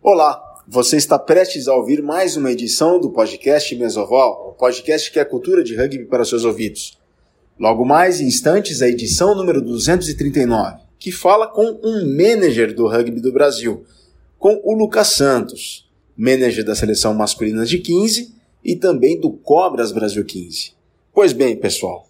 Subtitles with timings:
[0.00, 5.18] Olá, você está prestes a ouvir mais uma edição do podcast Mesoval, o podcast que
[5.18, 6.96] é cultura de rugby para seus ouvidos.
[7.58, 13.20] Logo mais em instantes, a edição número 239, que fala com um manager do rugby
[13.20, 13.84] do Brasil,
[14.38, 18.32] com o Lucas Santos, manager da seleção masculina de 15
[18.64, 20.74] e também do Cobras Brasil 15.
[21.12, 22.06] Pois bem, pessoal,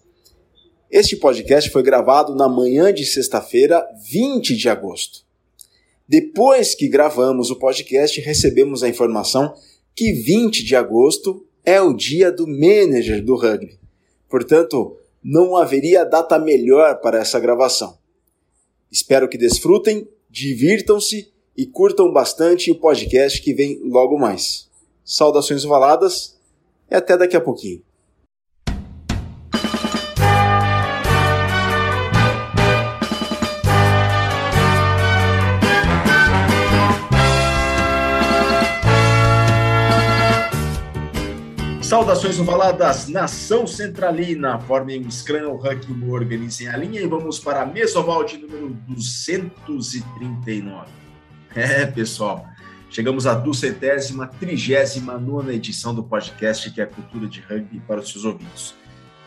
[0.91, 5.27] este podcast foi gravado na manhã de sexta-feira, 20 de agosto.
[6.09, 9.53] Depois que gravamos o podcast, recebemos a informação
[9.95, 13.77] que 20 de agosto é o dia do manager do rugby.
[14.27, 17.95] Portanto, não haveria data melhor para essa gravação.
[18.91, 24.67] Espero que desfrutem, divirtam-se e curtam bastante o podcast que vem logo mais.
[25.05, 26.39] Saudações ovaladas
[26.89, 27.83] e até daqui a pouquinho.
[41.89, 47.65] Saudações ovaladas, nação centralina, formem um scrum, ranking, organizem a linha e vamos para a
[47.65, 50.85] mesoval de número 239.
[51.55, 52.45] É, pessoal,
[52.91, 58.01] chegamos à duzentésima, trigésima nona edição do podcast que é a cultura de rugby para
[58.01, 58.75] os seus ouvidos.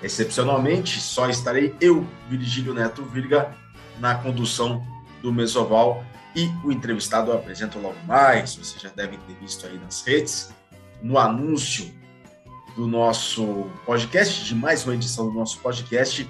[0.01, 3.57] Excepcionalmente, só estarei eu, Virgílio Neto Virga,
[3.99, 4.87] na condução
[5.21, 6.05] do mesoval
[6.37, 10.55] e o entrevistado eu apresento logo mais, vocês já devem ter visto aí nas redes,
[11.03, 12.01] no anúncio
[12.77, 16.29] do nosso podcast, de mais uma edição do nosso podcast,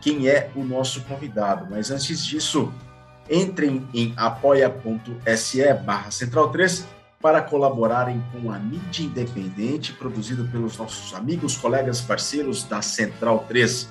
[0.00, 1.66] quem é o nosso convidado.
[1.70, 2.72] Mas antes disso,
[3.30, 6.86] entrem em apoia.se barra Central 3
[7.20, 13.88] para colaborarem com a mídia independente produzida pelos nossos amigos, colegas, parceiros da Central 3.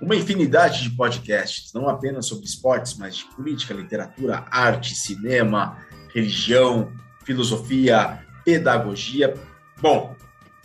[0.00, 5.78] Uma infinidade de podcasts, não apenas sobre esportes, mas de política, literatura, arte, cinema,
[6.14, 6.92] religião,
[7.24, 9.34] filosofia, pedagogia.
[9.80, 10.14] Bom,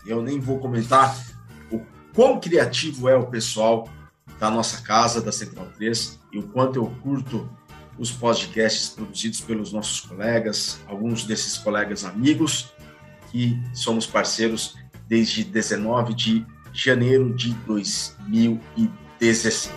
[0.06, 1.18] eu nem vou comentar
[1.72, 1.82] o
[2.14, 3.90] quão criativo é o pessoal
[4.40, 7.48] da nossa casa, da Central 3, e o quanto eu curto
[7.98, 12.74] os podcasts produzidos pelos nossos colegas, alguns desses colegas amigos,
[13.32, 14.76] que somos parceiros
[15.08, 19.72] desde 19 de janeiro de 2016.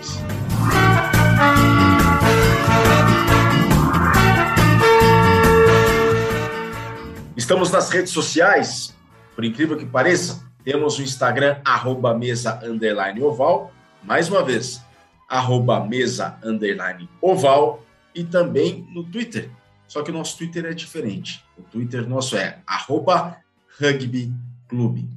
[7.37, 8.95] Estamos nas redes sociais,
[9.35, 13.73] por incrível que pareça, temos o Instagram, arroba mesa underline oval.
[14.03, 14.81] Mais uma vez,
[15.29, 17.85] arroba mesa underline oval.
[18.15, 19.51] E também no Twitter.
[19.89, 21.45] Só que o nosso Twitter é diferente.
[21.59, 23.37] O Twitter nosso é arroba
[23.81, 24.33] rugby
[24.69, 25.09] clube.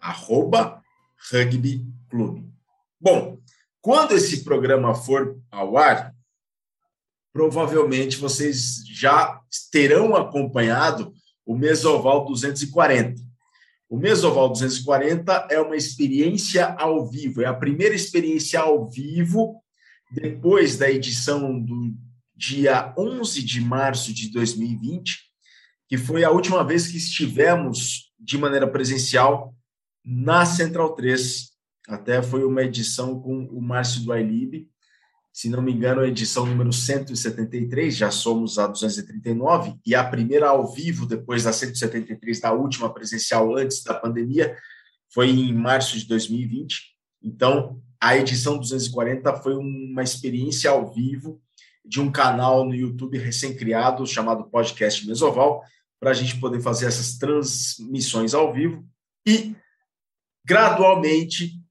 [0.00, 0.80] Arroba
[1.32, 2.48] rugby clube.
[3.00, 3.38] Bom,
[3.80, 6.14] quando esse programa for ao ar,
[7.32, 9.40] provavelmente vocês já
[9.72, 11.12] terão acompanhado
[11.44, 13.20] o Mesoval 240.
[13.94, 19.62] O Mesoval 240 é uma experiência ao vivo, é a primeira experiência ao vivo
[20.10, 21.94] depois da edição do
[22.34, 25.20] dia 11 de março de 2020,
[25.88, 29.54] que foi a última vez que estivemos de maneira presencial
[30.04, 31.50] na Central 3.
[31.86, 34.68] Até foi uma edição com o Márcio do iLib,
[35.34, 40.48] se não me engano, a edição número 173, já somos a 239, e a primeira
[40.48, 44.56] ao vivo, depois da 173, da última presencial antes da pandemia,
[45.12, 46.94] foi em março de 2020.
[47.20, 51.42] Então, a edição 240 foi uma experiência ao vivo
[51.84, 55.64] de um canal no YouTube recém-criado chamado Podcast Mesoval,
[55.98, 58.86] para a gente poder fazer essas transmissões ao vivo
[59.26, 59.56] e,
[60.46, 61.63] gradualmente,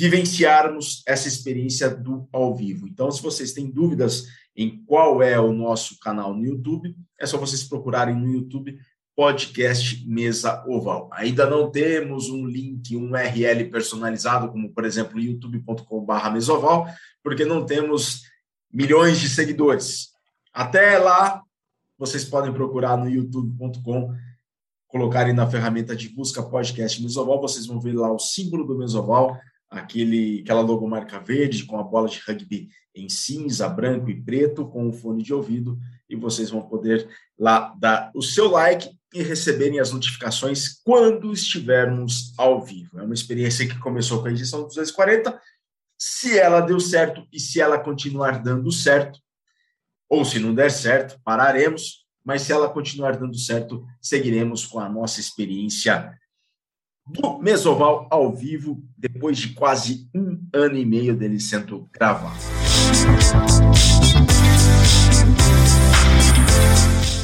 [0.00, 2.88] vivenciarmos essa experiência do ao vivo.
[2.88, 4.24] Então, se vocês têm dúvidas
[4.56, 8.78] em qual é o nosso canal no YouTube, é só vocês procurarem no YouTube
[9.14, 11.10] podcast Mesa Oval.
[11.12, 16.86] Ainda não temos um link, um URL personalizado, como por exemplo youtube.com.br mesoval,
[17.22, 18.22] porque não temos
[18.72, 20.12] milhões de seguidores.
[20.50, 21.42] Até lá,
[21.98, 24.14] vocês podem procurar no youtube.com,
[24.88, 29.38] colocarem na ferramenta de busca podcast Mesoval, vocês vão ver lá o símbolo do Mesoval,
[29.70, 34.88] aquele, aquela logomarca verde com a bola de rugby em cinza, branco e preto, com
[34.88, 35.78] o fone de ouvido,
[36.08, 37.08] e vocês vão poder
[37.38, 42.98] lá dar o seu like e receberem as notificações quando estivermos ao vivo.
[42.98, 45.40] É uma experiência que começou com a edição 240.
[45.98, 49.20] Se ela deu certo e se ela continuar dando certo,
[50.08, 54.88] ou se não der certo, pararemos, mas se ela continuar dando certo, seguiremos com a
[54.88, 56.12] nossa experiência
[57.06, 62.38] do Mesoval ao vivo, depois de quase um ano e meio dele sendo gravado.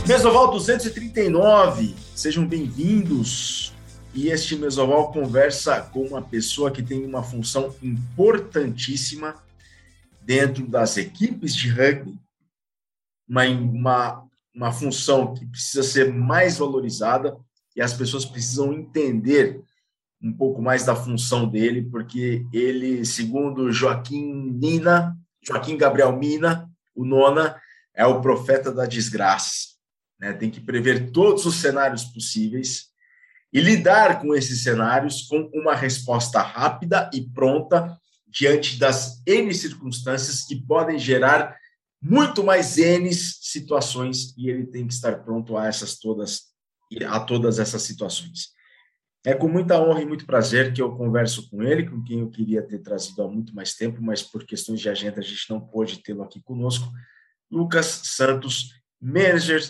[0.07, 3.73] Mesoval 239, sejam bem-vindos.
[4.15, 9.35] E este Mesoval conversa com uma pessoa que tem uma função importantíssima
[10.23, 12.19] dentro das equipes de rugby,
[13.29, 17.37] uma, uma, uma função que precisa ser mais valorizada
[17.77, 19.63] e as pessoas precisam entender
[20.23, 27.05] um pouco mais da função dele, porque ele, segundo Joaquim Nina, Joaquim Gabriel Mina, o
[27.05, 27.61] Nona,
[27.95, 29.77] é o profeta da desgraça.
[30.19, 30.33] Né?
[30.33, 32.87] Tem que prever todos os cenários possíveis
[33.53, 37.97] e lidar com esses cenários com uma resposta rápida e pronta
[38.27, 41.57] diante das N circunstâncias que podem gerar
[42.03, 46.55] muito mais N situações e ele tem que estar pronto a essas todas
[47.09, 48.56] a todas essas situações.
[49.27, 52.31] É com muita honra e muito prazer que eu converso com ele, com quem eu
[52.31, 55.61] queria ter trazido há muito mais tempo, mas por questões de agenda a gente não
[55.61, 56.89] pôde tê-lo aqui conosco.
[57.51, 59.69] Lucas Santos, manager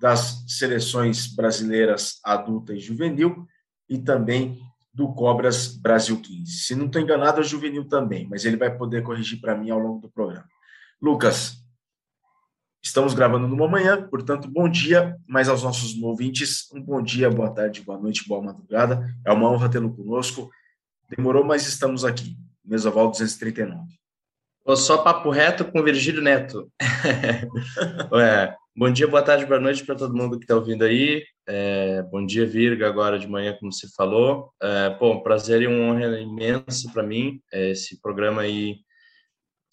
[0.00, 3.46] das seleções brasileiras adulta e juvenil
[3.86, 4.58] e também
[4.94, 6.50] do Cobras Brasil 15.
[6.50, 9.78] Se não estou enganado, é juvenil também, mas ele vai poder corrigir para mim ao
[9.78, 10.48] longo do programa.
[11.02, 11.58] Lucas,
[12.86, 17.50] estamos gravando numa manhã, portanto, bom dia, mas aos nossos ouvintes, um bom dia, boa
[17.50, 19.04] tarde, boa noite, boa madrugada.
[19.24, 20.48] É uma honra tê-lo conosco.
[21.10, 22.36] Demorou, mas estamos aqui.
[22.64, 23.82] Mesoval 239.
[24.76, 26.70] Só papo reto com Virgílio Neto.
[28.14, 31.24] é, Bom dia, boa tarde, boa noite para todo mundo que está ouvindo aí.
[31.48, 34.52] É, bom dia, Virga, agora de manhã, como você falou.
[34.62, 37.40] É, pô, um prazer e uma honra imensa para mim.
[37.50, 38.76] É, esse programa aí,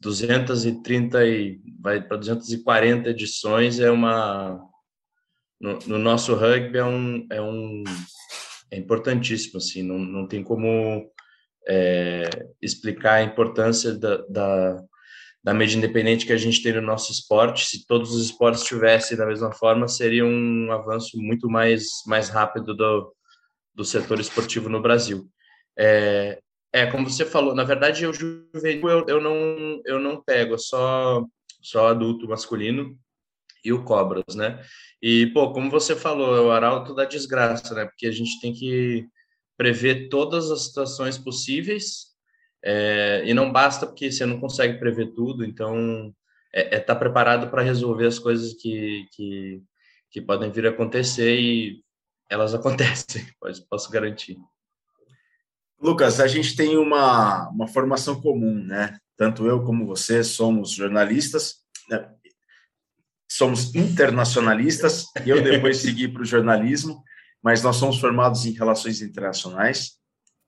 [0.03, 4.59] 230 e vai para 240 edições, é uma.
[5.59, 7.25] No, no, nosso rugby é um.
[7.31, 7.83] É, um,
[8.69, 11.09] é importantíssimo, assim, não, não tem como
[11.67, 12.29] é,
[12.61, 14.83] explicar a importância da, da
[15.44, 17.65] da mídia independente que a gente tem no nosso esporte.
[17.65, 22.73] Se todos os esportes tivessem da mesma forma, seria um avanço muito mais, mais rápido
[22.73, 23.13] do,
[23.75, 25.27] do setor esportivo no Brasil.
[25.77, 26.39] É,
[26.73, 31.23] é, como você falou, na verdade, eu juvenil eu, eu não eu não pego, só
[31.61, 32.97] só adulto masculino
[33.63, 34.61] e o Cobras, né?
[35.01, 37.85] E pô, como você falou, é o arauto da desgraça, né?
[37.85, 39.07] Porque a gente tem que
[39.57, 42.13] prever todas as situações possíveis
[42.63, 46.13] é, e não basta porque você não consegue prever tudo, então
[46.53, 49.61] é estar é tá preparado para resolver as coisas que, que,
[50.11, 51.83] que, podem vir a acontecer e
[52.29, 53.25] elas acontecem,
[53.69, 54.37] posso garantir.
[55.83, 58.97] Lucas, a gente tem uma, uma formação comum, né?
[59.18, 61.57] Tanto eu como você somos jornalistas,
[61.89, 62.09] né?
[63.30, 67.03] somos internacionalistas, eu depois segui para o jornalismo,
[67.44, 69.97] mas nós somos formados em relações internacionais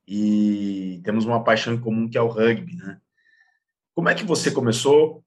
[0.08, 2.98] e temos uma paixão em comum que é o rugby, né?
[3.94, 5.22] Como é que você começou?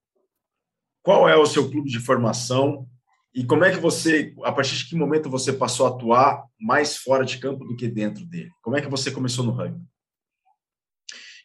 [1.02, 2.88] Qual é o seu clube de formação?
[3.34, 6.96] E como é que você, a partir de que momento você passou a atuar mais
[6.96, 8.50] fora de campo do que dentro dele?
[8.62, 9.87] Como é que você começou no rugby?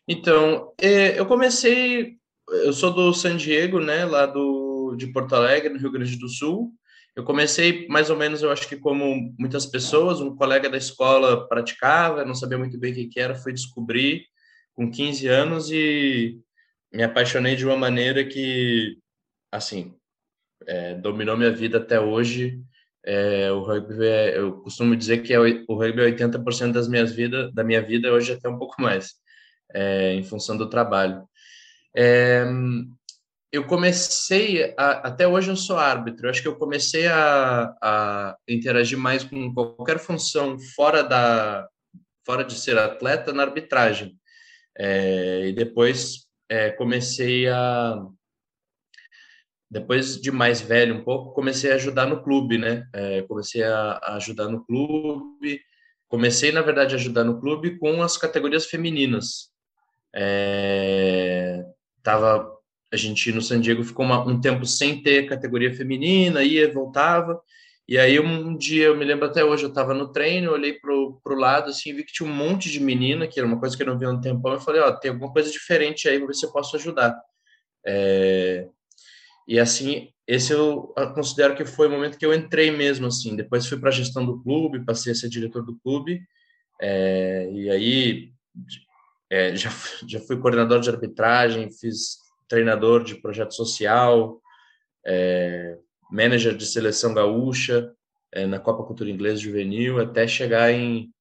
[0.08, 2.18] Então, é, eu comecei,
[2.66, 6.28] eu sou do San Diego, né, lá do, de Porto Alegre, no Rio Grande do
[6.28, 6.74] Sul,
[7.16, 11.48] eu comecei mais ou menos, eu acho que como muitas pessoas, um colega da escola
[11.48, 14.26] praticava, não sabia muito bem o que era, fui descobrir
[14.74, 16.40] com 15 anos e
[16.92, 18.98] me apaixonei de uma maneira que,
[19.52, 19.94] assim,
[20.66, 22.60] é, dominou minha vida até hoje.
[23.06, 27.12] É, o rugby, é, eu costumo dizer que é, o rugby é 80% das minhas
[27.14, 29.14] vida, da minha vida, hoje até um pouco mais,
[29.74, 31.28] é, em função do trabalho.
[31.96, 32.46] É,
[33.52, 38.38] eu comecei, a, até hoje eu sou árbitro, eu acho que eu comecei a, a
[38.48, 41.68] interagir mais com qualquer função fora da
[42.26, 44.18] fora de ser atleta na arbitragem.
[44.76, 48.04] É, e depois é, comecei a
[49.70, 54.00] depois de mais velho um pouco comecei a ajudar no clube né é, comecei a,
[54.04, 55.62] a, ajudar no clube
[56.08, 59.53] comecei na verdade a ajudar no clube com as categorias femininas
[60.16, 61.66] é,
[62.02, 62.54] tava
[62.94, 67.42] a gente no San Diego ficou uma, um tempo sem ter categoria feminina, ia, voltava.
[67.88, 71.20] E aí um dia, eu me lembro até hoje, eu estava no treino, olhei pro,
[71.24, 73.82] pro lado assim, vi que tinha um monte de menina, que era uma coisa que
[73.82, 76.28] eu não via há um tempão, eu falei, ó, tem alguma coisa diferente aí, vou
[76.28, 77.20] ver se eu posso ajudar.
[77.86, 78.68] É...
[79.48, 83.36] E assim, esse eu considero que foi o momento que eu entrei mesmo, assim.
[83.36, 86.22] Depois fui para a gestão do clube, passei a ser diretor do clube,
[86.80, 87.50] é...
[87.52, 88.34] e aí
[89.34, 89.72] é, já,
[90.08, 94.40] já fui coordenador de arbitragem, fiz treinador de projeto social,
[95.04, 95.76] é,
[96.12, 97.92] manager de seleção gaúcha
[98.32, 101.12] é, na Copa Cultura Inglesa Juvenil, até chegar em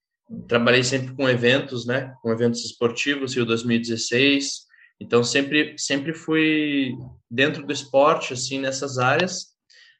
[0.47, 4.66] trabalhei sempre com eventos, né, com eventos esportivos, Rio 2016.
[5.00, 6.95] Então sempre sempre fui
[7.31, 9.52] dentro do esporte assim nessas áreas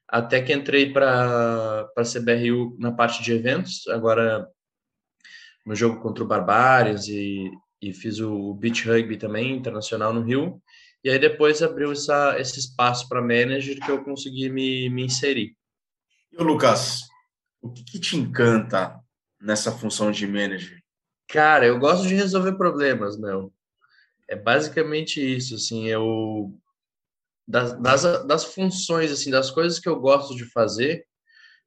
[0.07, 4.47] até que entrei para a CBRU na parte de eventos, agora
[5.65, 7.51] no jogo contra o Barbários e,
[7.83, 10.63] e fiz o Beach Rugby também, internacional no Rio,
[11.03, 15.57] e aí depois abriu essa, esse espaço para manager que eu consegui me, me inserir.
[16.31, 17.03] E o Lucas,
[17.61, 19.01] o que, que te encanta
[19.41, 20.81] nessa função de manager?
[21.29, 23.53] Cara, eu gosto de resolver problemas, meu.
[24.29, 26.57] É basicamente isso, assim, eu
[27.47, 31.05] das, das, das funções, assim, das coisas que eu gosto de fazer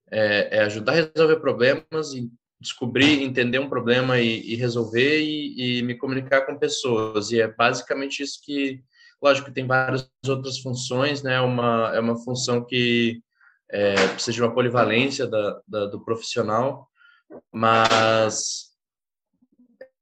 [0.09, 2.31] é, é ajudar a resolver problemas e
[2.65, 7.31] descobrir, entender um problema e, e resolver e, e, me comunicar com pessoas.
[7.31, 8.83] E é basicamente isso que,
[9.21, 11.39] lógico, tem várias outras funções, né?
[11.39, 13.21] Uma é uma função que
[13.71, 16.87] é, precisa de uma polivalência da, da do profissional,
[17.51, 18.71] mas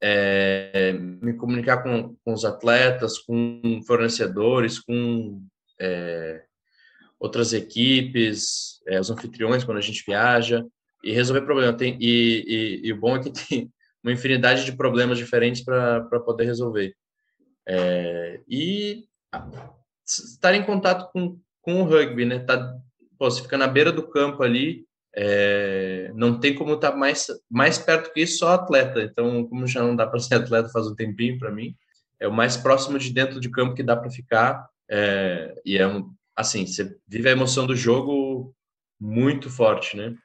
[0.02, 5.46] é, me comunicar com, com os atletas, com fornecedores, com
[5.80, 6.44] é,
[7.20, 10.66] outras equipes, é, os anfitriões quando a gente viaja
[11.04, 11.76] e resolver problemas.
[11.76, 13.72] Tem, e, e, e, o bom é que tem
[14.04, 16.96] uma infinidade de problemas diferentes para poder resolver.
[17.68, 19.06] É, e
[20.06, 22.40] estar em contato com, com o rugby, né?
[22.40, 22.76] Tá,
[23.18, 27.28] pô, você fica na beira do campo ali, é, não tem como estar tá mais,
[27.50, 29.02] mais perto que isso, só atleta.
[29.02, 31.76] Então, como já não dá para ser atleta faz um tempinho para mim,
[32.20, 34.68] é o mais próximo de dentro de campo que dá para ficar.
[34.90, 38.54] É, e é um, assim, você vive a emoção do jogo
[39.00, 40.16] muito forte, né?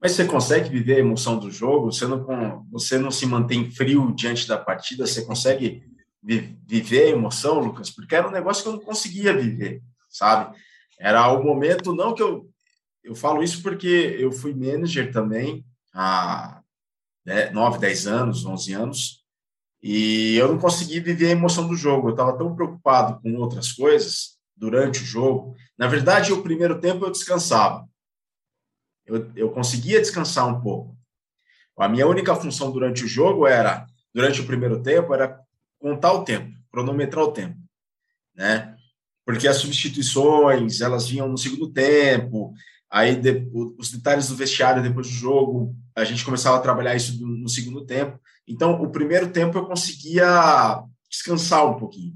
[0.00, 1.90] Mas você consegue viver a emoção do jogo?
[1.90, 5.06] Você não, você não se mantém frio diante da partida?
[5.06, 5.82] Você consegue
[6.22, 7.90] vi, viver a emoção, Lucas?
[7.90, 10.56] Porque era um negócio que eu não conseguia viver, sabe?
[10.98, 12.48] Era o momento, não que eu.
[13.02, 16.60] Eu falo isso porque eu fui manager também há
[17.52, 19.24] 9, 10 anos, 11 anos.
[19.82, 22.08] E eu não consegui viver a emoção do jogo.
[22.08, 25.54] Eu estava tão preocupado com outras coisas durante o jogo.
[25.78, 27.86] Na verdade, o primeiro tempo eu descansava.
[29.06, 30.96] Eu, eu conseguia descansar um pouco.
[31.78, 35.38] A minha única função durante o jogo era, durante o primeiro tempo, era
[35.78, 37.58] contar o tempo, cronometrar o tempo,
[38.34, 38.74] né?
[39.24, 42.54] Porque as substituições, elas vinham no segundo tempo,
[42.90, 43.46] aí de,
[43.78, 47.84] os detalhes do vestiário depois do jogo, a gente começava a trabalhar isso no, segundo
[47.84, 48.18] tempo.
[48.46, 52.14] Então, o primeiro tempo eu conseguia descansar um pouquinho.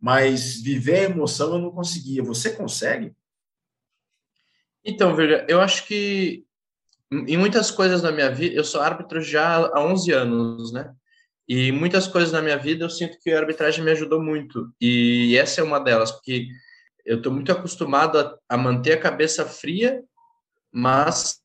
[0.00, 2.22] Mas viver a emoção eu não conseguia.
[2.22, 3.12] Você consegue?
[4.84, 6.44] Então, veja, eu acho que
[7.10, 10.92] em muitas coisas na minha vida, eu sou árbitro já há 11 anos, né?
[11.48, 14.72] E muitas coisas na minha vida eu sinto que a arbitragem me ajudou muito.
[14.80, 16.48] E essa é uma delas, porque
[17.04, 20.02] eu estou muito acostumado a, a manter a cabeça fria,
[20.72, 21.38] mas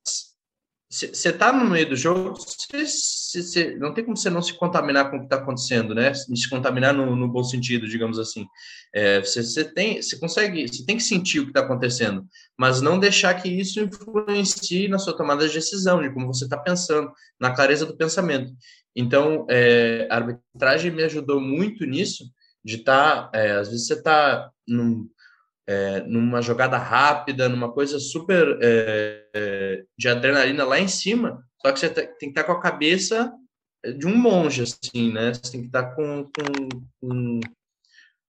[0.89, 2.33] você tá no meio do jogo,
[3.79, 6.13] não tem como você não se contaminar com o que está acontecendo, né?
[6.13, 8.47] Se contaminar no, no, bom sentido, digamos assim.
[9.23, 12.25] Você é, tem, você consegue, você tem que sentir o que está acontecendo,
[12.57, 16.57] mas não deixar que isso influencie na sua tomada de decisão, de como você está
[16.57, 18.51] pensando, na clareza do pensamento.
[18.95, 22.25] Então, é, a arbitragem me ajudou muito nisso,
[22.63, 25.07] de estar, tá, é, às vezes você está num
[25.69, 31.71] é, numa jogada rápida, numa coisa super é, é, de adrenalina lá em cima, só
[31.71, 33.31] que você tem que estar com a cabeça
[33.97, 35.33] de um monge, assim, né?
[35.33, 36.69] Você tem que estar com, com,
[37.01, 37.39] com,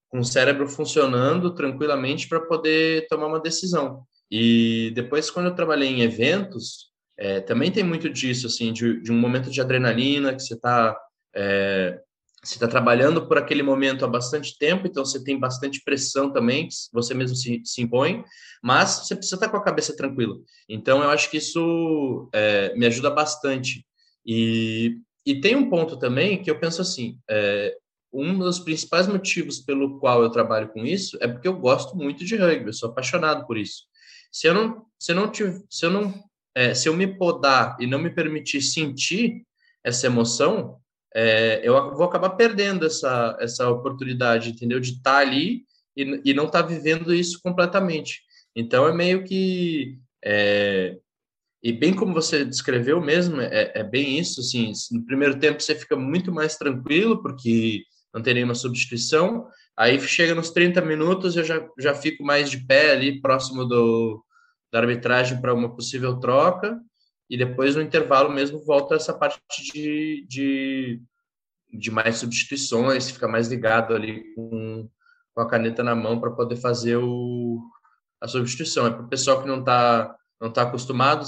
[0.09, 4.05] com o cérebro funcionando tranquilamente para poder tomar uma decisão.
[4.31, 9.13] E depois, quando eu trabalhei em eventos, é, também tem muito disso, assim, de, de,
[9.13, 10.97] um momento de adrenalina que você está
[11.35, 12.01] é,
[12.43, 16.69] você está trabalhando por aquele momento há bastante tempo, então você tem bastante pressão também,
[16.93, 18.25] você mesmo se, se impõe,
[18.63, 20.37] mas você precisa estar com a cabeça tranquila.
[20.69, 23.85] Então, eu acho que isso é, me ajuda bastante.
[24.25, 27.77] E, e tem um ponto também que eu penso assim: é,
[28.13, 32.25] um dos principais motivos pelo qual eu trabalho com isso é porque eu gosto muito
[32.25, 33.85] de rugby, eu sou apaixonado por isso.
[34.33, 36.15] Se eu não, se eu não, tive, se eu não,
[36.55, 39.43] é, se eu me podar e não me permitir sentir
[39.85, 40.81] essa emoção,
[41.14, 44.79] é, eu vou acabar perdendo essa, essa oportunidade, entendeu?
[44.79, 45.64] De estar tá ali
[45.97, 48.23] e, e não estar tá vivendo isso completamente.
[48.55, 49.99] Então, é meio que.
[50.25, 50.97] É,
[51.62, 54.40] e bem como você descreveu mesmo, é, é, bem isso.
[54.40, 57.83] Assim, no primeiro tempo você fica muito mais tranquilo, porque
[58.14, 59.47] não tem nenhuma substituição.
[59.76, 64.23] Aí chega nos 30 minutos, eu já, já fico mais de pé ali, próximo do,
[64.73, 66.81] da arbitragem para uma possível troca
[67.31, 69.41] e depois no intervalo mesmo volta essa parte
[69.73, 71.01] de, de,
[71.73, 74.91] de mais substituições, fica mais ligado ali com,
[75.33, 77.63] com a caneta na mão para poder fazer o,
[78.21, 78.89] a substituição.
[78.89, 81.25] É para o pessoal que não está não tá acostumado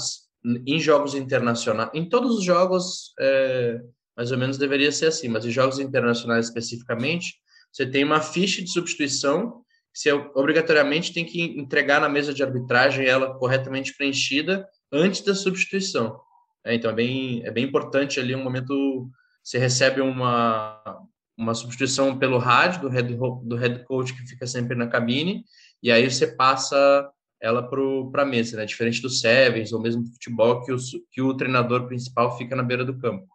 [0.65, 3.79] em jogos internacionais, em todos os jogos, é,
[4.17, 7.35] mais ou menos deveria ser assim, mas em jogos internacionais especificamente,
[7.71, 13.05] você tem uma ficha de substituição você obrigatoriamente tem que entregar na mesa de arbitragem
[13.05, 16.21] ela corretamente preenchida antes da substituição.
[16.63, 19.09] É, então é bem, é bem importante ali um momento
[19.43, 21.05] você recebe uma,
[21.37, 25.43] uma substituição pelo rádio do head, do head coach que fica sempre na cabine,
[25.81, 28.65] e aí você passa ela para a mesa, né?
[28.65, 30.77] Diferente do Sevens ou mesmo do futebol, que o,
[31.11, 33.27] que o treinador principal fica na beira do campo.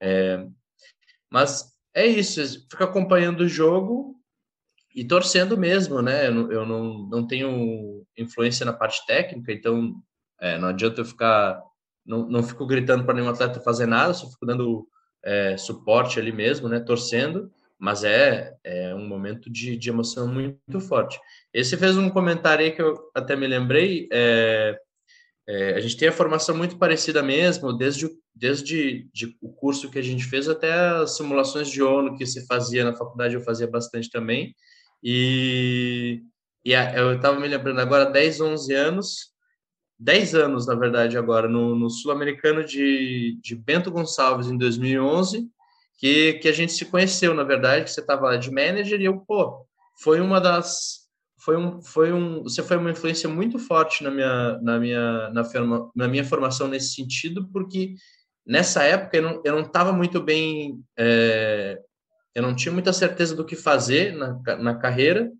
[0.00, 0.44] É,
[1.30, 4.16] mas é isso, fica acompanhando o jogo
[4.92, 6.26] e torcendo mesmo, né?
[6.26, 9.94] Eu, eu não, não tenho influência na parte técnica, então
[10.40, 11.62] é, não adianta eu ficar.
[12.04, 14.86] Não, não fico gritando para nenhum atleta fazer nada, só fico dando
[15.24, 16.78] é, suporte ali mesmo, né?
[16.78, 21.18] Torcendo, mas é, é um momento de, de emoção muito forte.
[21.52, 24.08] Esse fez um comentário aí que eu até me lembrei.
[24.12, 24.78] É,
[25.48, 29.98] é, a gente tem a formação muito parecida mesmo, desde, desde de, o curso que
[29.98, 33.66] a gente fez até as simulações de ONU que se fazia na faculdade, eu fazia
[33.66, 34.54] bastante também.
[35.02, 36.22] E,
[36.64, 39.35] e a, eu estava me lembrando agora, 10, 11 anos,
[39.98, 45.48] 10 anos, na verdade, agora, no, no Sul-Americano de, de Bento Gonçalves, em 2011,
[45.98, 49.04] que, que a gente se conheceu, na verdade, que você estava lá de manager, e
[49.04, 49.64] eu, pô,
[50.02, 51.06] foi uma das
[51.38, 55.44] foi um, foi um, você foi uma influência muito forte na minha, na minha, na,
[55.44, 57.94] forma, na minha formação nesse sentido, porque
[58.44, 61.78] nessa época eu não estava muito bem, é,
[62.34, 65.30] eu não tinha muita certeza do que fazer na, na carreira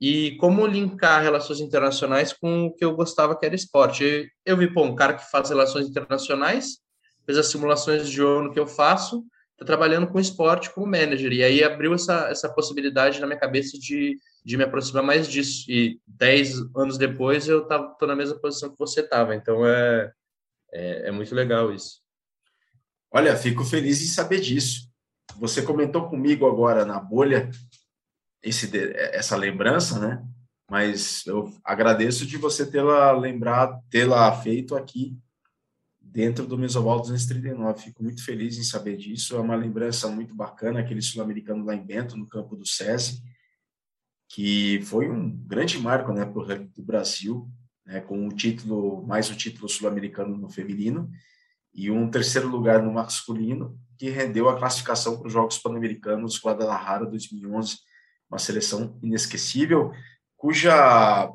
[0.00, 4.30] e como linkar relações internacionais com o que eu gostava que era esporte.
[4.44, 6.78] Eu, vi, pô, um cara que faz relações internacionais,
[7.26, 11.44] fez as simulações de ONU que eu faço, está trabalhando com esporte como manager, e
[11.44, 15.70] aí abriu essa, essa possibilidade na minha cabeça de de me aproximar mais disso.
[15.70, 19.34] E dez anos depois eu estou na mesma posição que você estava.
[19.34, 20.12] Então é,
[20.72, 22.00] é, é, muito legal isso.
[23.12, 24.88] Olha, fico feliz em saber disso.
[25.38, 27.50] Você comentou comigo agora na bolha
[28.42, 28.70] esse,
[29.12, 30.24] essa lembrança, né?
[30.70, 35.18] Mas eu agradeço de você tê-la lembrado, tê-la feito aqui
[36.00, 37.82] dentro do Mesoval 239.
[37.82, 39.34] Fico muito feliz em saber disso.
[39.34, 43.20] É uma lembrança muito bacana, aquele sul-americano lá em Bento, no campo do SESI
[44.30, 47.50] que foi um grande marco né, para o do Brasil,
[47.84, 51.10] né, com o título, mais o título sul-americano no feminino,
[51.74, 57.06] e um terceiro lugar no masculino, que rendeu a classificação para os Jogos Pan-Americanos Guadalajara
[57.06, 57.78] 2011,
[58.30, 59.92] uma seleção inesquecível,
[60.36, 61.30] cuja,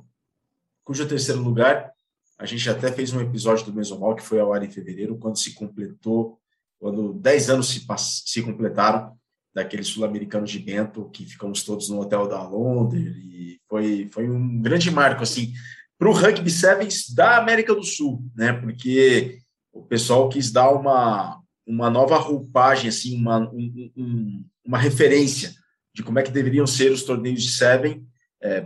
[0.84, 1.91] cujo terceiro lugar,
[2.39, 5.38] a gente até fez um episódio do Mesomal, que foi ao ar em fevereiro, quando
[5.38, 6.39] se completou,
[6.79, 7.86] quando 10 anos se,
[8.25, 9.17] se completaram
[9.53, 14.62] daquele sul-americano de Bento, que ficamos todos no hotel da Londres, e foi, foi um
[14.62, 15.53] grande marco, assim,
[15.97, 19.39] para o Rugby Sevens da América do Sul, né, porque
[19.71, 25.53] o pessoal quis dar uma, uma nova roupagem, assim, uma, um, um, uma referência
[25.95, 28.05] de como é que deveriam ser os torneios de Seven
[28.43, 28.65] é,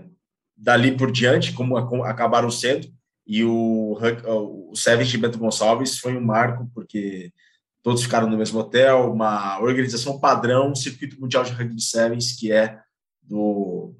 [0.58, 2.92] dali por diante, como acabaram sendo,
[3.26, 3.96] e o,
[4.72, 7.32] o Sevens de Bento Gonçalves foi um marco, porque
[7.84, 12.82] todos ficaram no mesmo hotel, uma organização padrão, circuito mundial de rugby sevens, que é
[13.22, 13.96] do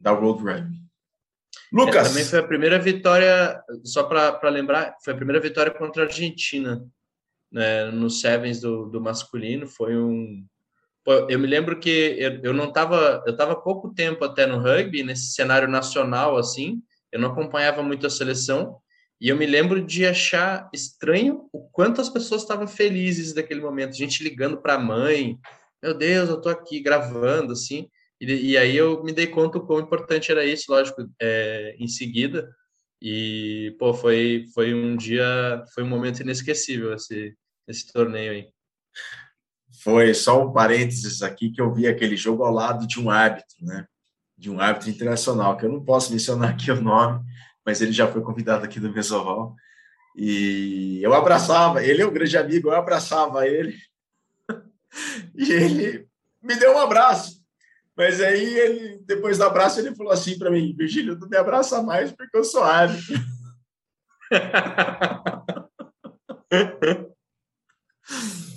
[0.00, 0.82] da World Rugby.
[1.72, 2.06] Lucas.
[2.06, 6.06] É, também foi a primeira vitória, só para lembrar, foi a primeira vitória contra a
[6.06, 6.84] Argentina
[7.52, 9.68] né, no Sevens do, do masculino.
[9.68, 10.44] Foi um.
[11.28, 15.02] Eu me lembro que eu, eu não estava, eu estava pouco tempo até no rugby,
[15.02, 18.78] nesse cenário nacional assim, eu não acompanhava muito a seleção,
[19.20, 23.96] e eu me lembro de achar estranho o quanto as pessoas estavam felizes daquele momento,
[23.96, 25.38] gente ligando para a mãe,
[25.82, 27.88] meu Deus, eu estou aqui gravando, assim,
[28.20, 31.88] e, e, aí eu me dei conta o quão importante era isso, lógico, é, em
[31.88, 32.48] seguida,
[33.00, 37.34] e, pô, foi, foi um dia, foi um momento inesquecível esse,
[37.66, 38.48] esse torneio aí.
[39.82, 43.56] Foi só um parênteses aqui que eu vi aquele jogo ao lado de um árbitro,
[43.60, 43.86] né?
[44.38, 47.24] De um árbitro internacional, que eu não posso mencionar aqui o nome,
[47.66, 49.56] mas ele já foi convidado aqui do Mesoval.
[50.16, 53.76] E eu abraçava, ele é um grande amigo, eu abraçava ele.
[55.34, 56.06] e ele
[56.40, 57.42] me deu um abraço.
[57.96, 61.82] Mas aí, ele, depois do abraço, ele falou assim para mim: Virgílio, não me abraça
[61.82, 63.14] mais porque eu sou árbitro.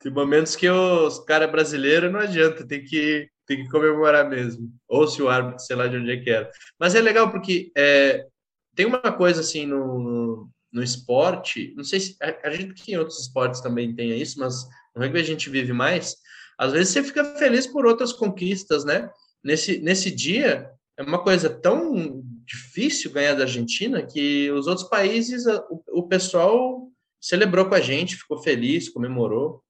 [0.00, 4.72] Tem momentos que os cara brasileiro não adianta, tem que tem que comemorar mesmo.
[4.88, 6.50] Ou se o árbitro, sei lá de onde é que era.
[6.78, 8.26] Mas é legal porque é,
[8.74, 12.16] tem uma coisa assim no, no esporte, não sei se
[12.50, 16.16] gente que em outros esportes também tenha isso, mas no rugby a gente vive mais.
[16.58, 19.08] Às vezes você fica feliz por outras conquistas, né?
[19.42, 25.46] Nesse, nesse dia é uma coisa tão difícil ganhar da Argentina que os outros países,
[25.46, 26.88] o, o pessoal
[27.20, 29.62] celebrou com a gente, ficou feliz, comemorou.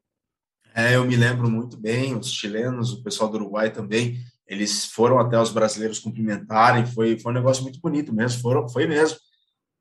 [0.76, 4.22] É, eu me lembro muito bem, os chilenos, o pessoal do Uruguai também.
[4.46, 8.86] eles foram até os brasileiros cumprimentarem, foi, foi um negócio muito bonito mesmo, foram, foi
[8.86, 9.18] mesmo,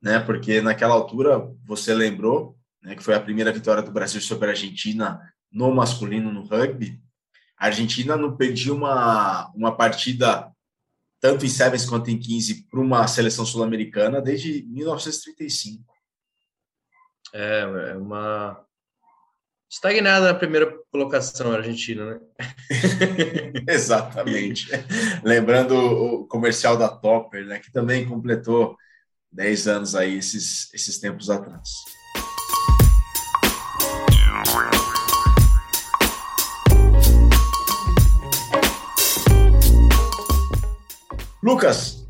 [0.02, 0.18] né?
[0.20, 4.50] Porque naquela altura, você lembrou, né, que foi a primeira vitória do Brasil sobre a
[4.52, 5.20] Argentina
[5.52, 6.98] no masculino no rugby,
[7.58, 10.50] a Argentina não perdia uma, uma partida
[11.20, 15.84] tanto em sevens quanto em 15 para uma seleção sul-americana desde 1935.
[17.34, 18.66] É, é uma
[19.68, 22.20] estagnada na primeira colocação argentina, né?
[23.68, 24.68] Exatamente.
[25.24, 28.76] Lembrando o comercial da Topper, né, que também completou
[29.32, 31.68] 10 anos aí esses, esses tempos atrás.
[41.42, 42.04] Lucas,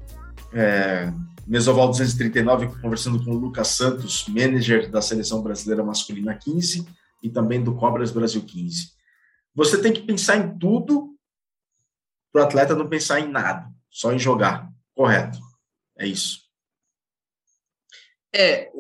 [0.53, 1.13] é,
[1.47, 6.87] Mesoval 239, conversando com o Lucas Santos, manager da Seleção Brasileira Masculina 15
[7.23, 8.95] e também do Cobras Brasil 15.
[9.55, 11.17] Você tem que pensar em tudo
[12.33, 14.71] para o atleta não pensar em nada, só em jogar.
[14.95, 15.39] Correto.
[15.99, 16.47] É isso.
[18.35, 18.71] É,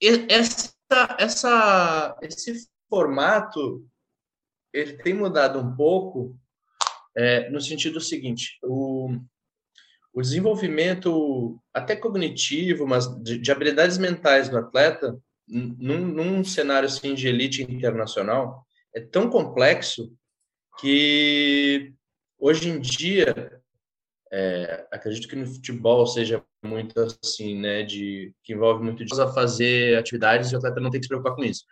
[0.00, 0.74] essa,
[1.18, 3.86] essa, esse formato
[4.72, 6.38] ele tem mudado um pouco
[7.16, 9.10] é, no sentido seguinte: o,
[10.12, 17.14] o desenvolvimento até cognitivo, mas de, de habilidades mentais do atleta, num, num, cenário assim
[17.14, 20.12] de elite internacional, é tão complexo
[20.78, 21.92] que
[22.38, 23.60] hoje em dia
[24.30, 29.28] é, acredito que no futebol seja muito assim, né, de que envolve muito de a
[29.28, 31.64] fazer atividades e o atleta não tem que se preocupar com isso.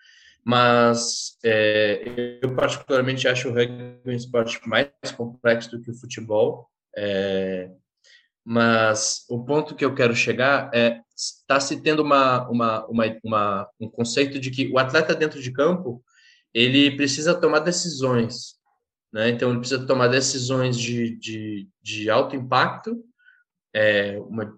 [0.44, 6.70] Mas é, eu particularmente acho o rugby um esporte mais complexo do que o futebol.
[6.96, 7.68] É,
[8.48, 13.68] mas o ponto que eu quero chegar é está se tendo uma, uma, uma, uma,
[13.80, 16.00] um conceito de que o atleta dentro de campo
[16.54, 18.54] ele precisa tomar decisões,
[19.12, 19.30] né?
[19.30, 23.02] Então ele precisa tomar decisões de, de, de alto impacto,
[23.74, 24.56] é, uma,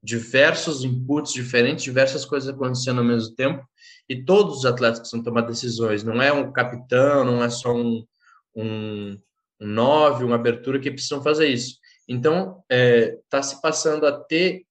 [0.00, 3.66] diversos inputs diferentes, diversas coisas acontecendo ao mesmo tempo,
[4.08, 6.04] e todos os atletas precisam tomar decisões.
[6.04, 8.06] Não é um capitão, não é só um,
[8.54, 9.18] um,
[9.60, 11.81] um nove, uma abertura que precisam fazer isso.
[12.08, 14.64] Então, está é, tá se passando a ter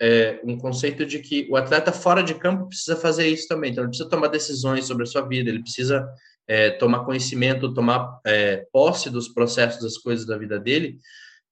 [0.00, 3.70] é, um conceito de que o atleta fora de campo precisa fazer isso também.
[3.70, 6.06] Então, ele precisa tomar decisões sobre a sua vida, ele precisa
[6.46, 10.98] é, tomar conhecimento, tomar é, posse dos processos, das coisas da vida dele,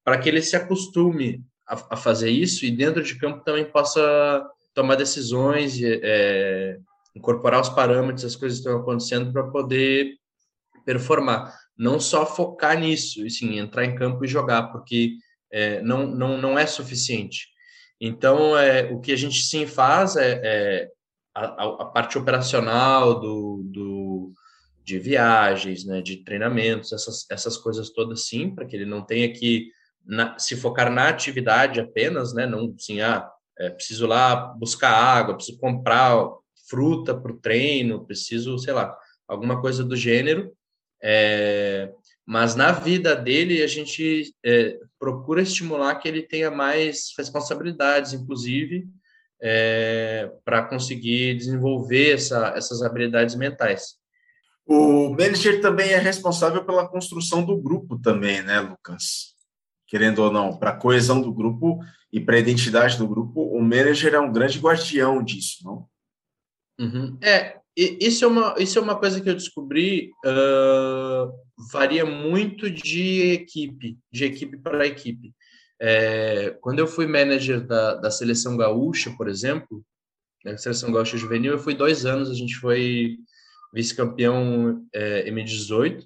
[0.05, 4.45] para que ele se acostume a, a, fazer isso e dentro de campo também possa
[4.75, 6.79] tomar decisões, é,
[7.15, 10.17] incorporar os parâmetros, as coisas que estão acontecendo para poder
[10.85, 15.17] performar não só focar nisso, e sim entrar em campo e jogar, porque
[15.51, 17.49] é, não, não, não é suficiente.
[18.01, 20.89] Então, é, o que a gente sim faz é, é
[21.35, 24.33] a, a, parte operacional do, do,
[24.85, 29.33] de viagens, né, de treinamentos, essas, essas coisas todas sim, para que ele não tenha
[29.33, 29.69] que
[30.05, 35.37] na, se focar na atividade apenas, né, não assim, ah, é, preciso lá buscar água,
[35.37, 36.17] preciso comprar
[36.69, 38.97] fruta para o treino, preciso, sei lá,
[39.29, 40.53] alguma coisa do gênero,
[41.03, 41.93] é,
[42.25, 48.87] mas na vida dele, a gente é, procura estimular que ele tenha mais responsabilidades, inclusive,
[49.43, 53.97] é, para conseguir desenvolver essa, essas habilidades mentais.
[54.65, 59.35] O manager também é responsável pela construção do grupo também, né, Lucas?
[59.89, 61.81] Querendo ou não, para a coesão do grupo
[62.13, 65.89] e para a identidade do grupo, o manager é um grande guardião disso, não?
[66.79, 67.19] Uhum.
[67.21, 71.33] É, isso é uma, isso é uma coisa que eu descobri, uh,
[71.73, 75.35] varia muito de equipe, de equipe para equipe.
[75.81, 79.85] É, quando eu fui manager da, da seleção gaúcha, por exemplo,
[80.45, 83.17] da seleção gaúcha juvenil, eu fui dois anos, a gente foi
[83.75, 86.05] vice-campeão é, M18,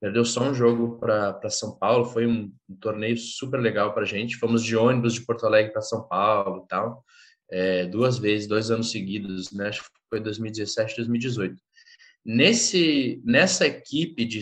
[0.00, 4.06] perdeu só um jogo para São Paulo, foi um, um torneio super legal para a
[4.06, 7.04] gente, fomos de ônibus de Porto Alegre para São Paulo e tal,
[7.50, 9.68] é, duas vezes, dois anos seguidos, né?
[9.68, 11.56] Acho que foi 2017, 2018.
[12.24, 14.40] Nesse, nessa equipe de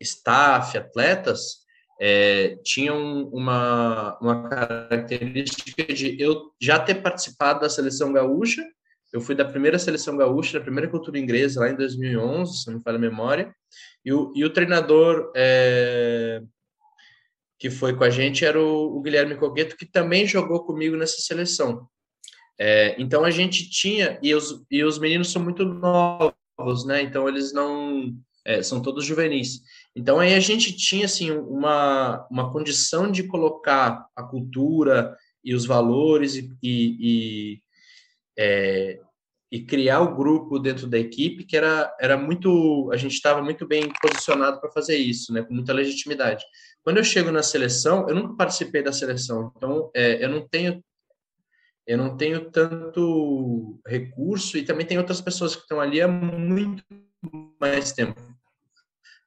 [0.00, 1.58] staff, atletas,
[2.00, 8.64] é, tinham uma, uma característica de eu já ter participado da seleção gaúcha.
[9.12, 12.76] Eu fui da primeira seleção gaúcha, da primeira cultura inglesa, lá em 2011, se não
[12.76, 13.54] me falha a memória.
[14.04, 16.42] E o, e o treinador é,
[17.58, 21.20] que foi com a gente era o, o Guilherme Cogueto, que também jogou comigo nessa
[21.20, 21.88] seleção.
[22.58, 27.02] É, então a gente tinha, e os, e os meninos são muito novos, né?
[27.02, 28.14] Então eles não.
[28.44, 29.60] É, são todos juvenis.
[29.94, 35.66] Então aí a gente tinha assim uma, uma condição de colocar a cultura e os
[35.66, 37.62] valores e, e, e,
[38.38, 39.00] é,
[39.50, 43.66] e criar o grupo dentro da equipe que era, era muito a gente estava muito
[43.66, 46.44] bem posicionado para fazer isso né com muita legitimidade
[46.84, 50.82] quando eu chego na seleção eu nunca participei da seleção então é, eu não tenho
[51.88, 56.84] eu não tenho tanto recurso e também tem outras pessoas que estão ali há muito
[57.60, 58.20] mais tempo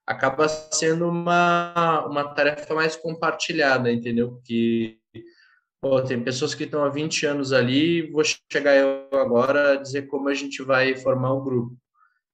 [0.06, 5.02] acaba sendo uma, uma tarefa mais compartilhada entendeu que
[5.82, 10.04] Pô, tem pessoas que estão há 20 anos ali, vou chegar eu agora a dizer
[10.04, 11.76] como a gente vai formar o grupo.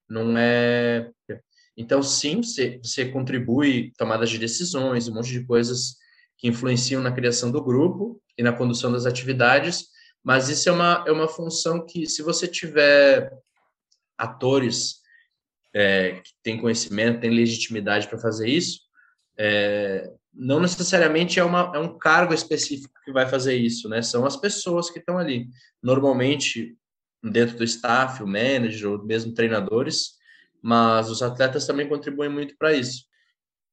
[0.10, 1.10] Não é.
[1.78, 5.96] Então, sim, você, você contribui tomadas de decisões, um monte de coisas
[6.38, 9.86] que influenciam na criação do grupo e na condução das atividades,
[10.28, 13.32] mas isso é uma, é uma função que, se você tiver
[14.18, 14.96] atores
[15.74, 18.82] é, que têm conhecimento, têm legitimidade para fazer isso,
[19.40, 24.02] é, não necessariamente é, uma, é um cargo específico que vai fazer isso, né?
[24.02, 25.48] São as pessoas que estão ali.
[25.82, 26.78] Normalmente,
[27.24, 30.18] dentro do staff, o manager, ou mesmo treinadores,
[30.62, 33.06] mas os atletas também contribuem muito para isso.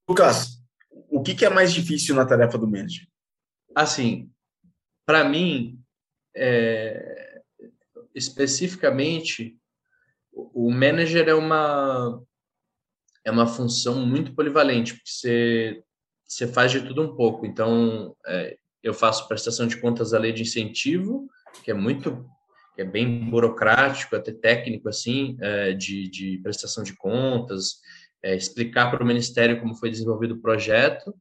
[0.08, 0.62] Lucas,
[1.10, 3.08] o que, que, é mais difícil na tarefa do manager?
[3.74, 4.30] Assim,
[5.04, 5.83] para mim,
[6.36, 7.40] é,
[8.14, 9.56] especificamente,
[10.32, 12.22] o manager é uma
[13.24, 15.82] é uma função muito polivalente, porque você
[16.26, 17.46] você faz de tudo um pouco.
[17.46, 21.28] Então, é, eu faço prestação de contas da lei de incentivo,
[21.62, 22.26] que é muito,
[22.74, 27.80] que é bem burocrático, até técnico, assim, é, de, de prestação de contas,
[28.22, 31.14] é, explicar para o Ministério como foi desenvolvido o projeto.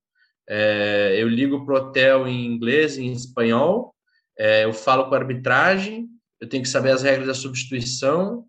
[0.47, 3.92] É, eu ligo para o hotel em inglês, em espanhol,
[4.37, 8.45] é, eu falo com a arbitragem, eu tenho que saber as regras da substituição,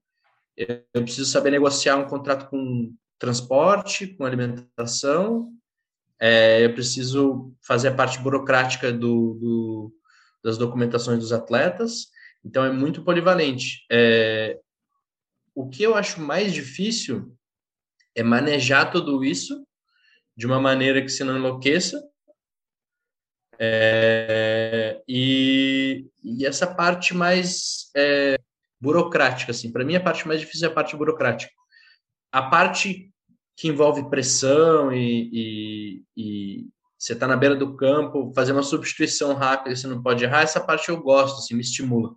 [0.57, 5.53] eu preciso saber negociar um contrato com transporte, com alimentação,
[6.21, 9.95] é, eu preciso fazer a parte burocrática do, do,
[10.43, 12.09] das documentações dos atletas,
[12.45, 13.85] então é muito polivalente.
[13.91, 14.61] É,
[15.55, 17.37] o que eu acho mais difícil
[18.15, 19.67] é manejar tudo isso
[20.37, 22.03] de uma maneira que você não enlouqueça.
[23.59, 28.39] É, e, e, essa parte mais é,
[28.81, 31.53] burocrática, assim, para mim a parte mais difícil é a parte burocrática.
[32.33, 33.11] A parte
[33.57, 36.67] que envolve pressão e, e, e
[36.99, 40.61] você está na beira do campo, fazer uma substituição rápida, você não pode errar, essa
[40.61, 42.15] parte eu gosto, assim, me estimula.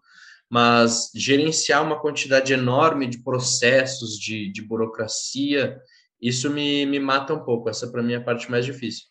[0.50, 5.78] Mas gerenciar uma quantidade enorme de processos, de, de burocracia,
[6.22, 7.70] isso me, me mata um pouco.
[7.70, 9.06] Essa, para mim, é a parte mais difícil.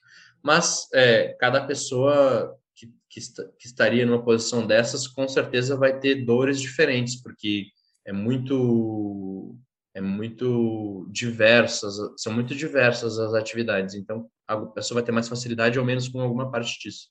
[0.46, 3.20] Mas é, cada pessoa que, que,
[3.59, 7.66] que estaria numa posição dessas, com certeza vai ter dores diferentes, porque
[8.04, 9.59] é muito
[9.92, 15.80] é muito diversas, são muito diversas as atividades, então a pessoa vai ter mais facilidade
[15.80, 17.09] ou menos com alguma parte disso.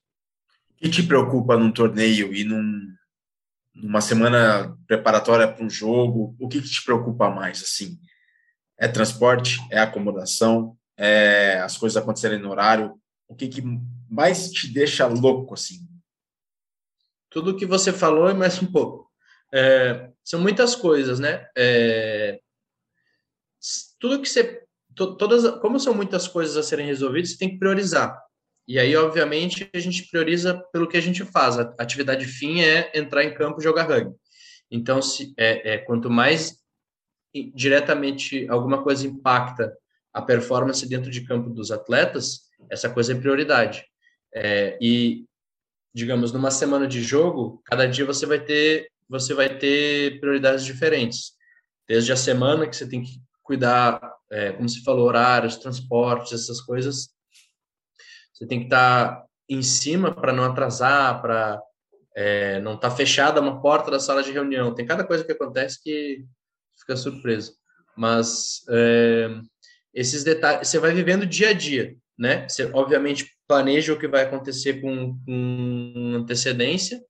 [0.71, 2.87] O que te preocupa num torneio e num,
[3.73, 6.37] numa semana preparatória para um jogo?
[6.39, 7.99] O que, que te preocupa mais, assim?
[8.79, 9.57] É transporte?
[9.69, 10.77] É acomodação?
[10.95, 12.97] É as coisas acontecerem no horário?
[13.27, 13.61] O que, que
[14.09, 15.87] mais te deixa louco, assim?
[17.29, 19.11] Tudo o que você falou e mais um pouco.
[19.53, 21.47] É, são muitas coisas, né?
[21.57, 22.39] É,
[23.99, 24.63] tudo que você
[24.95, 28.17] todas como são muitas coisas a serem resolvidas, você tem que priorizar.
[28.67, 31.59] E aí, obviamente, a gente prioriza pelo que a gente faz.
[31.59, 34.15] A atividade fim é entrar em campo e jogar rugby.
[34.71, 36.63] Então, se é, é quanto mais
[37.53, 39.75] diretamente alguma coisa impacta
[40.13, 43.85] a performance dentro de campo dos atletas, essa coisa é prioridade.
[44.33, 45.25] É, e
[45.93, 51.33] digamos numa semana de jogo, cada dia você vai ter você vai ter prioridades diferentes.
[51.87, 54.01] Desde a semana que você tem que cuidar,
[54.31, 57.09] é, como se falou, horários, transportes, essas coisas.
[58.33, 61.61] Você tem que estar em cima para não atrasar, para
[62.15, 64.73] é, não estar tá fechada uma porta da sala de reunião.
[64.73, 66.25] Tem cada coisa que acontece que
[66.79, 67.53] fica surpreso.
[67.95, 69.29] Mas é,
[69.93, 72.47] esses detalhes, você vai vivendo dia a dia, né?
[72.47, 77.01] Você, obviamente, planeja o que vai acontecer com, com antecedência,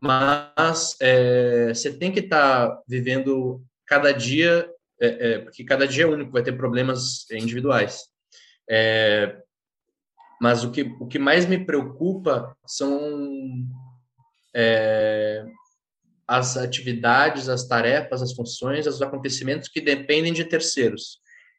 [0.00, 4.68] mas é, você tem que estar tá vivendo cada dia
[5.02, 8.04] é, é, porque cada dia é único, vai ter problemas individuais.
[8.70, 9.36] É,
[10.40, 13.66] mas o que, o que mais me preocupa são
[14.54, 15.44] é,
[16.26, 21.18] as atividades, as tarefas, as funções, os acontecimentos que dependem de terceiros.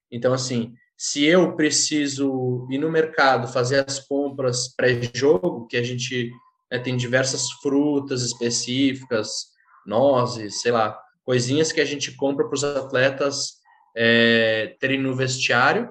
[0.09, 0.73] Então, assim,
[1.05, 6.31] se eu preciso ir no mercado fazer as compras pré-jogo, que a gente
[6.71, 9.47] né, tem diversas frutas específicas,
[9.85, 13.55] nozes, sei lá, coisinhas que a gente compra para os atletas
[13.97, 15.89] é, terem no vestiário.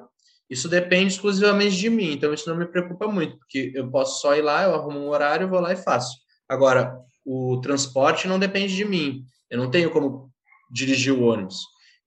[0.49, 4.35] Isso depende exclusivamente de mim, então isso não me preocupa muito, porque eu posso só
[4.35, 6.17] ir lá, eu arrumo um horário, vou lá e faço.
[6.49, 9.23] Agora, o transporte não depende de mim.
[9.51, 10.31] Eu não tenho como
[10.71, 11.59] dirigir o ônibus.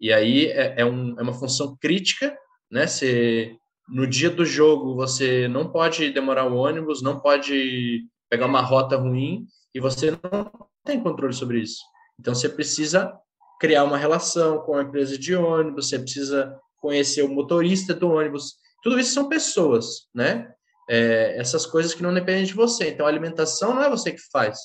[0.02, 2.36] E aí é, é, um, é uma função crítica,
[2.72, 2.88] né?
[2.88, 3.56] Você,
[3.88, 8.98] no dia do jogo, você não pode demorar o ônibus, não pode pegar uma rota
[8.98, 10.52] ruim, e você não
[10.84, 11.82] tem controle sobre isso.
[12.20, 13.14] Então, você precisa
[13.60, 18.56] criar uma relação com a empresa de ônibus, você precisa conhecer o motorista do ônibus.
[18.84, 20.52] Tudo isso são pessoas, né?
[20.88, 22.90] É, essas coisas que não dependem de você.
[22.90, 24.58] Então, a alimentação não é você que faz.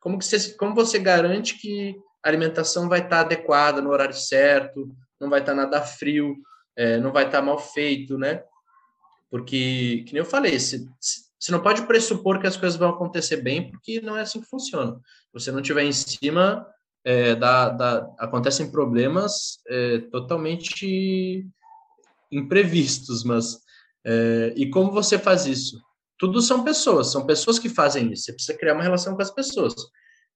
[0.00, 4.88] Como, que você, como você garante que a alimentação vai estar adequada no horário certo,
[5.20, 6.34] não vai estar nada frio,
[6.80, 8.42] é, não vai estar mal feito, né?
[9.30, 10.88] Porque, que nem eu falei, se,
[11.38, 14.48] você não pode pressupor que as coisas vão acontecer bem, porque não é assim que
[14.48, 14.94] funciona.
[14.94, 16.66] Se você não tiver em cima,
[17.04, 17.38] é,
[18.18, 21.46] acontecem problemas é, totalmente
[22.32, 23.58] imprevistos, mas
[24.02, 25.78] é, e como você faz isso?
[26.18, 28.24] Tudo são pessoas, são pessoas que fazem isso.
[28.24, 29.74] Você precisa criar uma relação com as pessoas.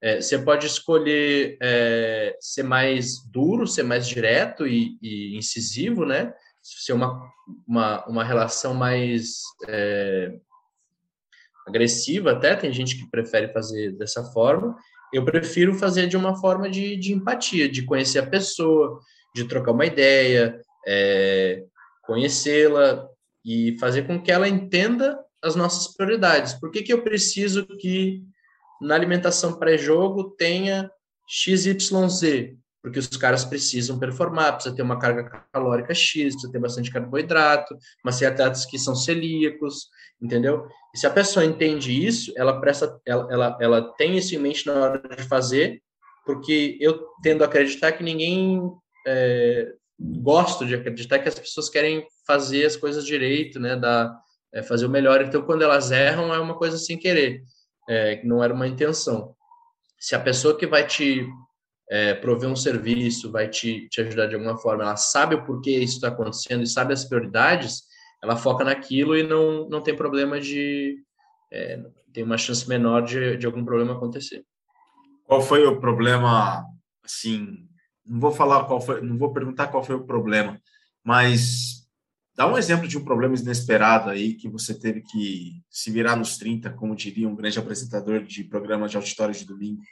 [0.03, 6.33] É, você pode escolher é, ser mais duro, ser mais direto e, e incisivo, né?
[6.63, 7.23] Ser uma,
[7.67, 10.35] uma, uma relação mais é,
[11.67, 14.77] agressiva até, tem gente que prefere fazer dessa forma.
[15.13, 19.01] Eu prefiro fazer de uma forma de, de empatia, de conhecer a pessoa,
[19.35, 21.65] de trocar uma ideia, é,
[22.03, 23.09] conhecê-la
[23.45, 26.55] e fazer com que ela entenda as nossas prioridades.
[26.55, 28.23] Por que, que eu preciso que
[28.81, 30.91] na alimentação pré-jogo tenha
[31.29, 32.57] XYZ?
[32.83, 37.75] Porque os caras precisam performar, precisa ter uma carga calórica X, precisa ter bastante carboidrato,
[38.05, 39.89] mas tem atletas que são celíacos,
[40.21, 40.67] entendeu?
[40.95, 44.67] E se a pessoa entende isso, ela presta, ela, ela, ela tem isso em mente
[44.67, 45.81] na hora de fazer,
[46.27, 48.61] porque eu tendo a acreditar que ninguém
[49.07, 49.73] é,
[50.67, 54.15] de acreditar que as pessoas querem fazer as coisas direito, né, da,
[54.53, 55.23] é, fazer o melhor.
[55.23, 57.43] Então, quando elas erram, é uma coisa sem querer,
[57.89, 59.35] é, não era uma intenção.
[59.99, 61.27] Se a pessoa que vai te
[61.91, 65.71] é, prover um serviço, vai te, te ajudar de alguma forma, ela sabe o porquê
[65.71, 67.83] isso está acontecendo e sabe as prioridades,
[68.23, 70.97] ela foca naquilo e não, não tem problema de.
[71.53, 74.45] É, tem uma chance menor de, de algum problema acontecer.
[75.25, 76.65] Qual foi o problema,
[77.05, 77.69] assim,
[78.05, 80.61] não vou falar qual foi, não vou perguntar qual foi o problema,
[81.03, 81.84] mas
[82.35, 86.37] dá um exemplo de um problema inesperado aí que você teve que se virar nos
[86.37, 89.83] 30, como diria um grande apresentador de programa de auditório de domingo.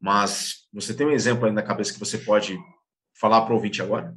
[0.00, 2.58] Mas você tem um exemplo aí na cabeça que você pode
[3.18, 4.16] falar para o ouvinte agora?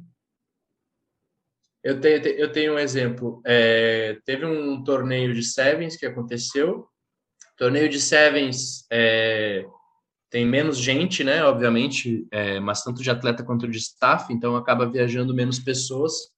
[1.82, 3.42] Eu tenho, eu tenho um exemplo.
[3.44, 6.88] É, teve um torneio de Sevens que aconteceu.
[7.58, 9.66] Torneio de Sevens é,
[10.30, 11.44] tem menos gente, né?
[11.44, 16.33] Obviamente, é, mas tanto de atleta quanto de staff, então acaba viajando menos pessoas.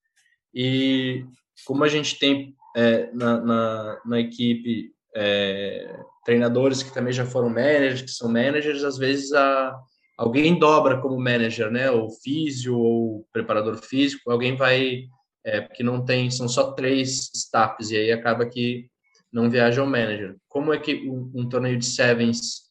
[0.55, 1.25] E
[1.67, 7.49] como a gente tem é, na, na, na, equipe é, treinadores que também já foram
[7.49, 9.79] managers, que são managers, às vezes a,
[10.19, 11.91] alguém dobra como manager, né?
[11.91, 15.05] Ou físio, ou preparador físico, alguém vai
[15.47, 18.91] é, porque não tem, são só três staffs, e aí acaba que
[19.33, 20.37] não viaja o manager.
[20.49, 22.63] Como é que um, um torneio de sevens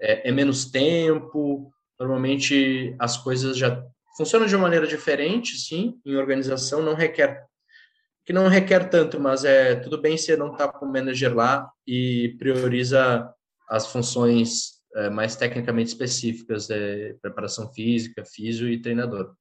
[0.00, 3.84] é, é, menos tempo, normalmente as coisas já
[4.16, 7.44] funcionam de uma maneira diferente, sim, em organização, não requer,
[8.24, 11.70] que não requer tanto, mas é tudo bem se não está com o manager lá
[11.86, 13.30] e prioriza
[13.68, 19.34] as funções é, mais tecnicamente específicas, é, preparação física, físio e treinador.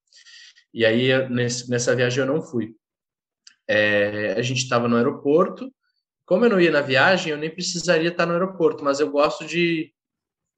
[0.74, 2.76] E aí, nesse, nessa viagem, eu não fui.
[3.68, 5.72] É, a gente estava no aeroporto.
[6.26, 9.46] Como eu não ia na viagem, eu nem precisaria estar no aeroporto, mas eu gosto
[9.46, 9.94] de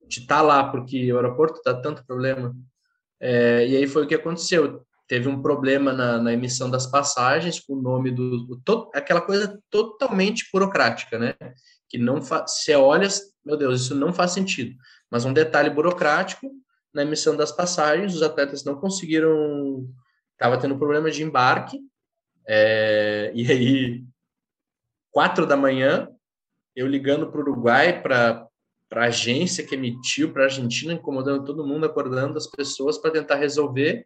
[0.08, 2.56] de estar lá, porque o aeroporto está tanto problema.
[3.27, 4.85] É, e aí foi o que aconteceu.
[5.07, 9.59] Teve um problema na, na emissão das passagens com o nome do, to, aquela coisa
[9.71, 11.33] totalmente burocrática, né?
[11.89, 13.07] Que não você olha,
[13.43, 14.75] meu Deus, isso não faz sentido.
[15.09, 16.51] Mas um detalhe burocrático
[16.93, 19.89] na emissão das passagens, os atletas não conseguiram
[20.33, 21.79] estava tendo problema de embarque,
[22.47, 24.03] é, e aí,
[25.09, 26.09] quatro da manhã,
[26.75, 28.47] eu ligando para o Uruguai, para
[29.03, 33.36] a agência que emitiu, para a Argentina, incomodando todo mundo, acordando as pessoas para tentar
[33.36, 34.05] resolver.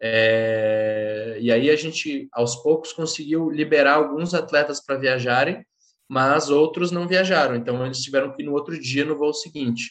[0.00, 5.64] É, e aí a gente, aos poucos, conseguiu liberar alguns atletas para viajarem,
[6.08, 9.90] mas outros não viajaram, então eles tiveram que ir no outro dia, no voo seguinte.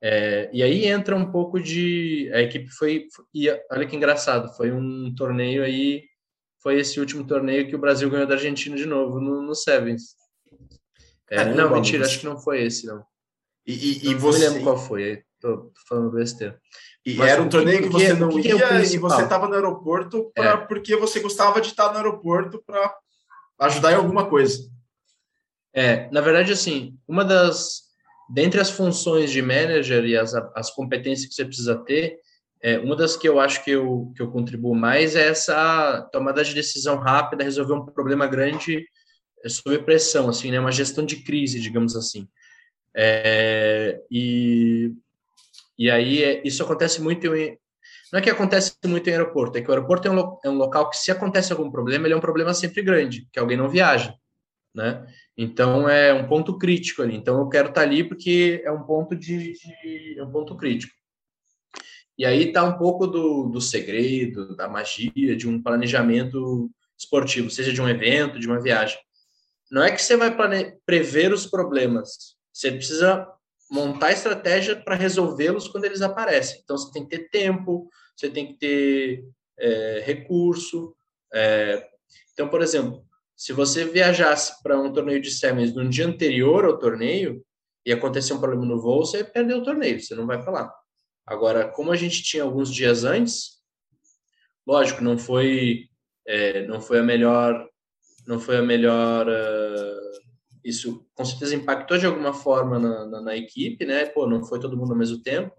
[0.00, 2.30] É, e aí entra um pouco de.
[2.32, 3.06] A equipe foi.
[3.34, 6.04] E olha que engraçado, foi um torneio aí.
[6.62, 10.14] Foi esse último torneio que o Brasil ganhou da Argentina de novo, no, no Sevens.
[11.30, 13.04] É, não, mentira, acho que não foi esse, não.
[13.66, 14.44] E, e, e não você.
[14.44, 16.58] Não lembro qual foi, tô falando besteira.
[17.04, 19.48] E Mas era um torneio que, que você não que ia é e você estava
[19.48, 20.56] no aeroporto pra, é.
[20.56, 22.94] porque você gostava de estar no aeroporto para
[23.60, 24.68] ajudar em alguma coisa.
[25.72, 27.86] É, na verdade, assim, uma das
[28.28, 32.18] dentre as funções de manager e as, as competências que você precisa ter,
[32.60, 36.42] é, uma das que eu acho que eu, que eu contribuo mais é essa tomada
[36.42, 38.84] de decisão rápida, resolver um problema grande
[39.44, 40.58] é, sob pressão, assim, né?
[40.58, 42.26] Uma gestão de crise, digamos assim.
[42.96, 44.94] É, e,
[45.78, 47.58] e aí é, isso acontece muito em,
[48.12, 50.54] não é que acontece muito em aeroporto, é que o aeroporto é um, é um
[50.54, 53.68] local que se acontece algum problema, ele é um problema sempre grande, que alguém não
[53.68, 54.14] viaja,
[54.74, 55.06] né?
[55.36, 57.16] Então é um ponto crítico ali.
[57.16, 60.94] Então eu quero estar ali porque é um ponto de, de é um ponto crítico.
[62.16, 67.72] E aí está um pouco do, do segredo, da magia de um planejamento esportivo, seja
[67.72, 68.98] de um evento, de uma viagem.
[69.70, 70.34] Não é que você vai
[70.86, 73.30] prever os problemas, você precisa
[73.70, 76.60] montar estratégia para resolvê-los quando eles aparecem.
[76.64, 79.24] Então, você tem que ter tempo, você tem que ter
[79.58, 80.96] é, recurso.
[81.34, 81.86] É...
[82.32, 83.04] Então, por exemplo,
[83.36, 87.44] se você viajasse para um torneio de semis no dia anterior ao torneio
[87.84, 90.74] e acontecer um problema no voo, você perdeu o torneio, você não vai para lá.
[91.26, 93.58] Agora, como a gente tinha alguns dias antes,
[94.66, 95.88] lógico, não foi
[96.26, 97.68] é, não foi a melhor
[98.26, 100.05] não foi a melhor uh,
[100.66, 104.04] isso com certeza impactou de alguma forma na, na, na, equipe, né?
[104.06, 105.54] Pô, não foi todo mundo ao mesmo tempo,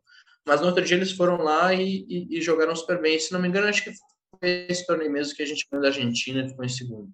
[0.45, 3.17] mas no outro dia eles foram lá e, e, e jogaram super bem.
[3.17, 3.91] Se não me engano, acho que
[4.37, 7.09] foi esse torneio mesmo que a gente ganhou da Argentina ficou em segundo.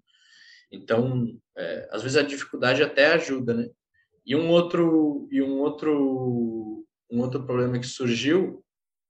[0.72, 3.68] Então, é, às vezes a dificuldade até ajuda, né?
[4.26, 8.64] E um outro e um outro um outro problema que surgiu,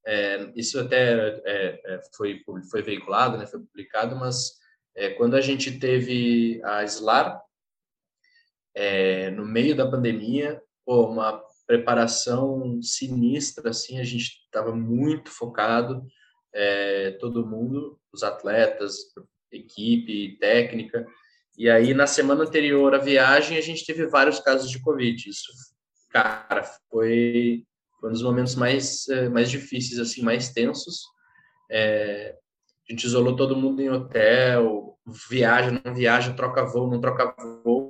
[0.06, 3.46] é, isso até é, é foi foi veiculado, né?
[3.46, 4.58] Foi publicado, mas
[4.94, 7.43] é, quando a gente teve a SLAR
[8.74, 16.06] é, no meio da pandemia, pô, uma preparação sinistra, assim, a gente estava muito focado,
[17.18, 18.96] todo mundo, os atletas,
[19.50, 21.04] equipe, técnica,
[21.56, 25.28] e aí, na semana anterior à viagem, a gente teve vários casos de Covid.
[25.28, 25.52] Isso,
[26.10, 27.64] cara, foi,
[28.00, 31.02] foi um dos momentos mais, eh, mais difíceis, assim, mais tensos.
[31.70, 32.34] É,
[32.88, 34.98] a gente isolou todo mundo em hotel,
[35.30, 37.83] viaja, não viaja, troca voo, não troca voo.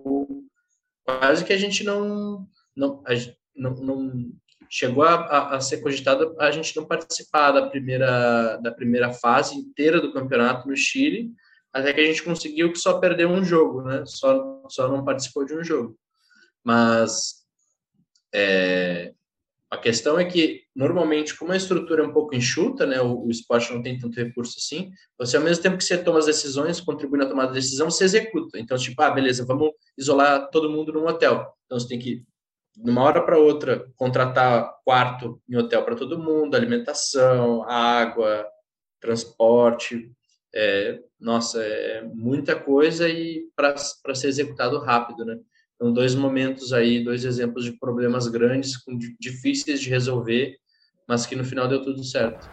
[1.04, 3.12] Quase que a gente não, não, a,
[3.54, 4.32] não, não
[4.68, 9.54] chegou a, a, a, ser cogitado a gente não participar da primeira, da primeira fase
[9.54, 11.30] inteira do campeonato no Chile,
[11.72, 14.04] até que a gente conseguiu que só perdeu um jogo, né?
[14.06, 15.98] Só, só não participou de um jogo.
[16.62, 17.44] Mas
[18.32, 19.12] é,
[19.74, 23.00] a questão é que, normalmente, como a estrutura é um pouco enxuta, né?
[23.00, 26.20] O, o, esporte não tem tanto recurso assim, você, ao mesmo tempo que você toma
[26.20, 28.58] as decisões, contribui na tomada de decisão, você executa.
[28.58, 31.52] Então, tipo, ah, beleza, vamos isolar todo mundo num hotel.
[31.66, 32.22] Então, você tem que,
[32.76, 38.46] de uma hora para outra, contratar quarto em hotel para todo mundo, alimentação, água,
[39.00, 40.10] transporte,
[40.54, 43.76] é, nossa, é muita coisa e para
[44.14, 45.36] ser executado rápido, né?
[45.76, 48.74] Então, dois momentos aí, dois exemplos de problemas grandes,
[49.20, 50.56] difíceis de resolver,
[51.06, 52.48] mas que no final deu tudo certo.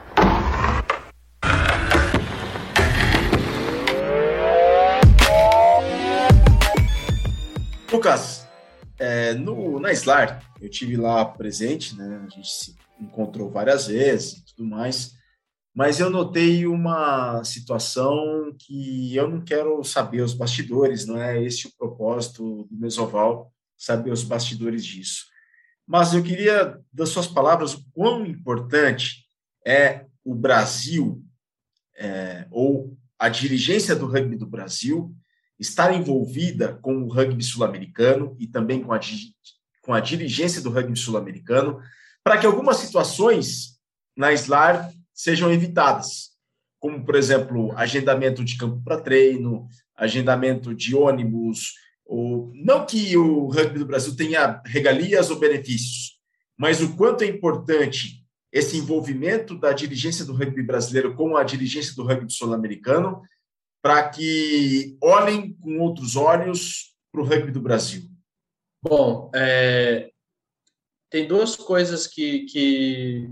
[7.92, 8.48] Lucas,
[8.98, 12.26] é, no, na SLAR, eu tive lá presente, né?
[12.26, 15.21] A gente se encontrou várias vezes e tudo mais
[15.74, 21.68] mas eu notei uma situação que eu não quero saber os bastidores, não é esse
[21.68, 25.26] o propósito do Mesoval, saber os bastidores disso.
[25.88, 29.26] Mas eu queria, das suas palavras, o quão importante
[29.66, 31.24] é o Brasil,
[31.98, 35.16] é, ou a dirigência do rugby do Brasil,
[35.58, 39.00] estar envolvida com o rugby sul-americano e também com a,
[39.82, 41.80] com a dirigência do rugby sul-americano,
[42.24, 43.80] para que algumas situações
[44.18, 46.32] na SLAR sejam evitadas,
[46.80, 51.74] como, por exemplo, agendamento de campo para treino, agendamento de ônibus,
[52.06, 56.20] ou, não que o rugby do Brasil tenha regalias ou benefícios,
[56.58, 61.96] mas o quanto é importante esse envolvimento da dirigência do rugby brasileiro com a dirigência
[61.96, 63.22] do rugby sul-americano
[63.82, 68.04] para que olhem com outros olhos para o rugby do Brasil?
[68.84, 70.12] Bom, é,
[71.10, 73.30] tem duas coisas que, que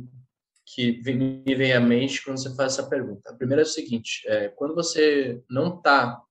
[0.74, 3.30] que me vem à mente quando você faz essa pergunta.
[3.30, 6.22] A primeira é o seguinte: é, quando você não está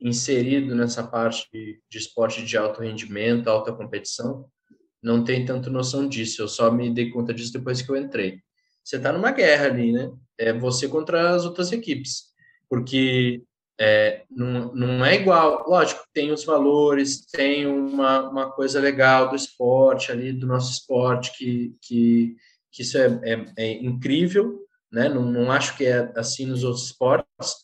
[0.00, 4.48] inserido nessa parte de, esporte de alto rendimento, alta competição,
[5.02, 6.40] não tem tanto noção disso.
[6.40, 8.40] Eu só me dei conta disso depois que eu entrei.
[8.82, 10.10] Você está numa guerra ali, né?
[10.38, 12.32] É você contra as outras equipes,
[12.68, 13.42] porque
[13.80, 19.36] é, não, não é igual, lógico, tem os valores, tem uma, uma coisa legal do
[19.36, 22.36] esporte ali, do nosso esporte, que, que,
[22.70, 24.60] que isso é, é, é incrível,
[24.90, 25.08] né?
[25.08, 27.56] Não, não acho que é assim nos outros esportes,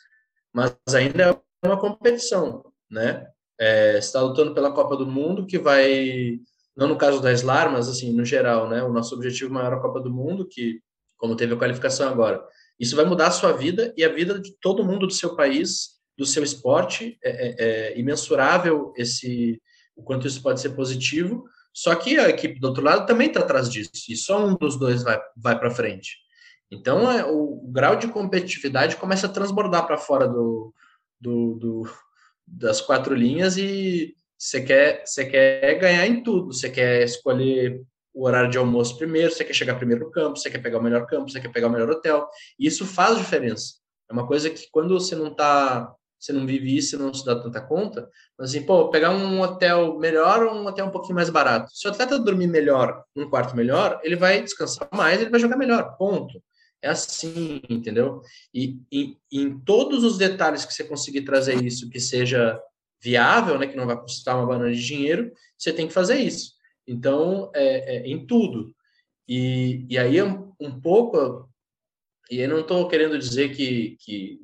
[0.52, 1.24] mas ainda
[1.62, 3.26] é uma competição, né?
[3.60, 6.40] É, está lutando pela Copa do Mundo, que vai
[6.76, 8.82] não no caso da SLAR, mas assim, no geral, né?
[8.84, 10.80] O nosso objetivo maior é a Copa do Mundo, que,
[11.16, 12.40] como teve a qualificação agora,
[12.78, 15.97] isso vai mudar a sua vida e a vida de todo mundo do seu país,
[16.18, 17.16] do seu esporte.
[17.22, 19.62] É, é, é imensurável esse,
[19.96, 21.44] o quanto isso pode ser positivo.
[21.72, 24.76] Só que a equipe do outro lado também está atrás disso, e só um dos
[24.76, 26.16] dois vai, vai para frente.
[26.70, 30.74] Então, é, o, o, grau de competitividade começa a transbordar para fora do,
[31.20, 31.90] do, do,
[32.46, 36.52] das quatro linhas e você quer, você quer ganhar em tudo.
[36.52, 37.80] Você quer escolher
[38.12, 40.82] o horário de almoço primeiro, você quer chegar primeiro no campo, você quer pegar o
[40.82, 42.28] melhor campo, você quer pegar o melhor hotel.
[42.58, 43.74] E isso faz diferença.
[44.10, 47.24] É uma coisa que quando você não está você não vive isso, você não se
[47.24, 51.14] dá tanta conta, mas assim, pô, pegar um hotel melhor ou um hotel um pouquinho
[51.14, 51.70] mais barato.
[51.72, 55.56] Se o atleta dormir melhor, num quarto melhor, ele vai descansar mais, ele vai jogar
[55.56, 56.42] melhor, ponto.
[56.82, 58.22] É assim, entendeu?
[58.54, 62.60] E, e, em todos os detalhes que você conseguir trazer isso, que seja
[63.02, 66.52] viável, né, que não vai custar uma banana de dinheiro, você tem que fazer isso.
[66.86, 68.74] Então, é, é em tudo.
[69.28, 71.48] E, e aí, um, um pouco,
[72.30, 74.40] e eu não estou querendo dizer que, que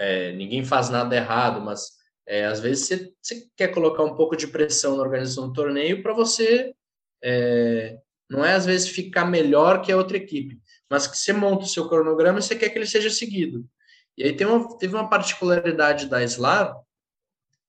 [0.00, 1.90] é, ninguém faz nada errado, mas
[2.26, 6.02] é, às vezes você, você, quer colocar um pouco de pressão na organização do torneio
[6.02, 6.74] para você,
[7.22, 7.98] é,
[8.28, 11.68] não é às vezes ficar melhor que a outra equipe, mas que você monta o
[11.68, 13.68] seu cronograma e você quer que ele seja seguido.
[14.16, 16.74] E aí tem uma, teve uma particularidade da SLAR,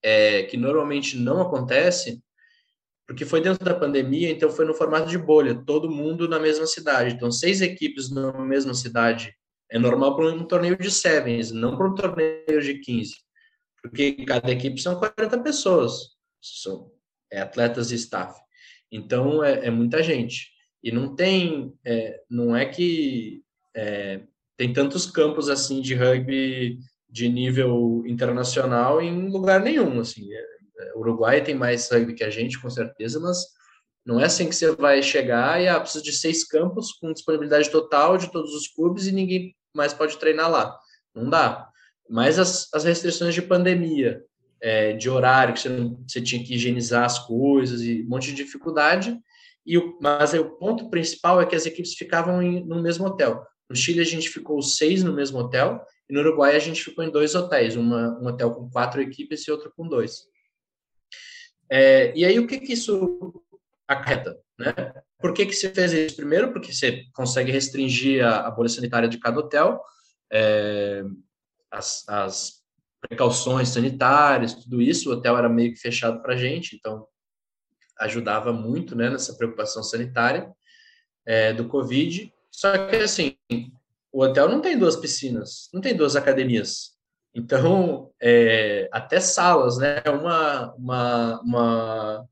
[0.01, 2.23] é, que normalmente não acontece,
[3.05, 6.65] porque foi dentro da pandemia, então foi no formato de bolha, todo mundo na mesma
[6.65, 7.13] cidade.
[7.13, 9.35] Então, seis equipes na mesma cidade
[9.71, 13.15] é normal para um torneio de sevens, não para um torneio de 15.
[13.81, 16.09] Porque cada equipe são 40 pessoas,
[16.41, 16.91] são
[17.31, 18.37] é, atletas e staff.
[18.91, 20.51] Então, é, é muita gente.
[20.83, 23.41] E não tem, é, não é que
[23.73, 24.21] é,
[24.57, 26.77] tem tantos campos assim de rugby
[27.09, 30.33] de nível internacional em lugar nenhum, assim.
[30.33, 30.45] É,
[30.79, 33.37] é, Uruguai tem mais rugby que a gente, com certeza, mas
[34.05, 37.69] não é assim que você vai chegar e ah, precisa de seis campos com disponibilidade
[37.69, 40.77] total de todos os clubes e ninguém mais pode treinar lá.
[41.13, 41.69] Não dá.
[42.09, 44.23] Mas as, as restrições de pandemia,
[44.61, 45.69] é, de horário, que você,
[46.07, 49.17] você tinha que higienizar as coisas e um monte de dificuldade,
[49.65, 53.05] e o, mas aí, o ponto principal é que as equipes ficavam em, no mesmo
[53.05, 53.45] hotel.
[53.69, 57.03] No Chile, a gente ficou seis no mesmo hotel, e no Uruguai, a gente ficou
[57.03, 60.25] em dois hotéis, uma, um hotel com quatro equipes e outro com dois.
[61.69, 63.41] É, e aí, o que, que isso
[63.87, 64.37] acarreta?
[64.61, 64.73] Né?
[65.19, 66.15] Por que, que você fez isso?
[66.15, 69.81] Primeiro, porque você consegue restringir a, a bolha sanitária de cada hotel,
[70.31, 71.03] é,
[71.69, 72.61] as, as
[73.01, 75.09] precauções sanitárias, tudo isso.
[75.09, 77.07] O hotel era meio que fechado para a gente, então
[77.99, 80.51] ajudava muito né, nessa preocupação sanitária
[81.25, 82.31] é, do Covid.
[82.49, 83.37] Só que, assim,
[84.11, 86.91] o hotel não tem duas piscinas, não tem duas academias.
[87.33, 90.01] Então, é, até salas, né?
[90.07, 92.29] Uma, uma, uma,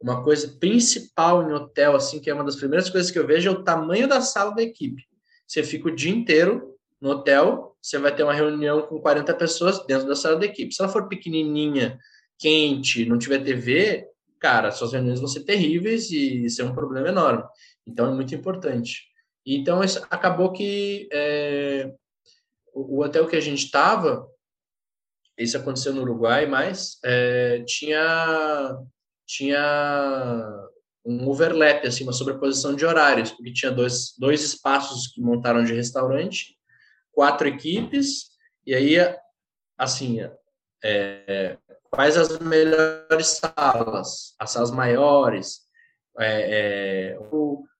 [0.00, 3.48] uma coisa principal em hotel, assim, que é uma das primeiras coisas que eu vejo,
[3.48, 5.02] é o tamanho da sala da equipe.
[5.46, 9.84] Você fica o dia inteiro no hotel, você vai ter uma reunião com 40 pessoas
[9.86, 10.74] dentro da sala da equipe.
[10.74, 11.98] Se ela for pequenininha,
[12.38, 17.08] quente, não tiver TV, cara, suas reuniões vão ser terríveis e isso é um problema
[17.08, 17.44] enorme.
[17.86, 19.02] Então é muito importante.
[19.46, 19.80] Então
[20.10, 21.92] acabou que é,
[22.72, 24.26] o, o, hotel que a gente estava,
[25.38, 28.78] isso aconteceu no Uruguai, mas é, tinha
[29.26, 30.68] tinha
[31.04, 35.74] um overlap, assim, uma sobreposição de horários, porque tinha dois, dois espaços que montaram de
[35.74, 36.56] restaurante,
[37.12, 38.30] quatro equipes,
[38.66, 38.96] e aí,
[39.76, 40.20] assim,
[40.82, 41.58] é,
[41.90, 45.60] quais as melhores salas, as salas maiores,
[46.18, 47.18] é, é,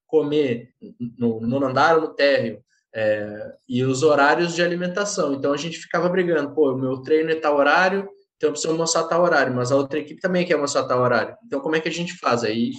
[0.07, 0.71] comer
[1.19, 2.63] no, no andar ou no térreo,
[2.95, 5.35] é, e os horários de alimentação.
[5.35, 8.75] Então a gente ficava brigando, pô, o meu treino é tal horário, então eu preciso
[8.75, 11.37] mostrar tal horário, mas a outra equipe também quer mostrar tal horário.
[11.47, 12.45] Então como é que a gente faz?
[12.45, 12.73] Aí,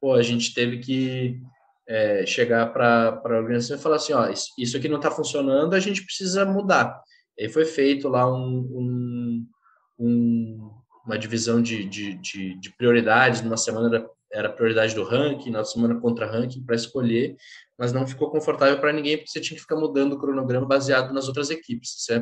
[0.00, 1.40] pô, a gente teve que
[1.88, 4.28] é, chegar para a organização e falar assim, ó,
[4.58, 7.00] isso, aqui não está funcionando, a gente precisa mudar.
[7.38, 9.46] E foi feito lá um, um
[9.98, 10.70] um,
[11.04, 13.42] uma divisão de, de, de, de, prioridades.
[13.42, 17.36] Numa semana era, era prioridade do ranking, na semana contra ranking para escolher,
[17.78, 21.12] mas não ficou confortável para ninguém porque você tinha que ficar mudando o cronograma baseado
[21.12, 21.96] nas outras equipes.
[21.98, 22.12] Isso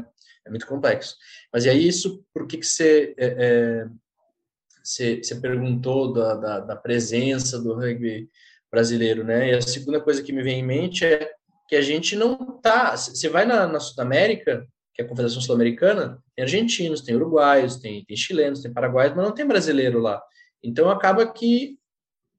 [0.45, 1.17] é, é muito complexo.
[1.53, 3.87] Mas e aí isso, por que, que você, é, é,
[4.83, 8.29] você, você perguntou da, da, da presença do rugby
[8.71, 9.51] brasileiro, né?
[9.51, 11.31] E a segunda coisa que me vem em mente é
[11.69, 12.97] que a gente não tá.
[12.97, 18.05] Você vai na, na Sudamérica, que é a Confederação Sul-Americana, tem argentinos, tem uruguaios, tem,
[18.05, 20.23] tem chilenos, tem paraguaios, mas não tem brasileiro lá.
[20.63, 21.79] Então acaba que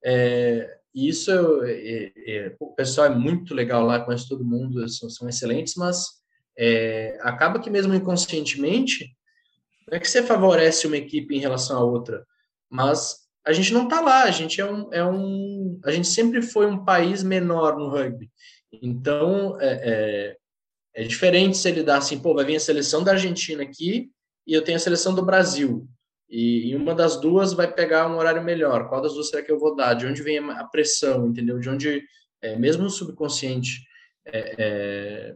[0.04, 1.32] é, isso
[1.64, 6.23] é, é, o pessoal é muito legal lá, conhece todo mundo, são, são excelentes, mas
[6.58, 9.16] é, acaba que mesmo inconscientemente
[9.88, 12.26] não é que você favorece uma equipe em relação à outra,
[12.70, 16.42] mas a gente não está lá, a gente é um, é um, a gente sempre
[16.42, 18.32] foi um país menor no rugby.
[18.82, 20.38] Então, é,
[20.96, 24.10] é, é diferente se ele dá assim, pô, vai vir a seleção da Argentina aqui
[24.48, 25.88] e eu tenho a seleção do Brasil.
[26.30, 28.90] E, uma das duas vai pegar um horário melhor.
[28.90, 29.94] Qual das duas será que eu vou dar?
[29.94, 31.60] De onde vem a pressão, entendeu?
[31.60, 32.04] De onde,
[32.42, 33.86] é, mesmo o subconsciente,
[34.26, 35.36] é, é,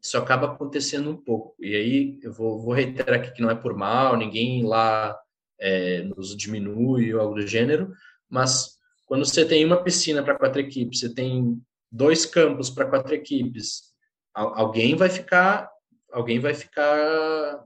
[0.00, 1.54] isso acaba acontecendo um pouco.
[1.58, 5.16] E aí eu vou, vou reiterar aqui que não é por mal, ninguém lá
[5.58, 7.92] é, nos diminui ou algo do gênero,
[8.28, 13.14] mas quando você tem uma piscina para quatro equipes, você tem dois campos para quatro
[13.14, 13.92] equipes,
[14.32, 15.68] alguém vai ficar
[16.12, 17.64] alguém vai ficar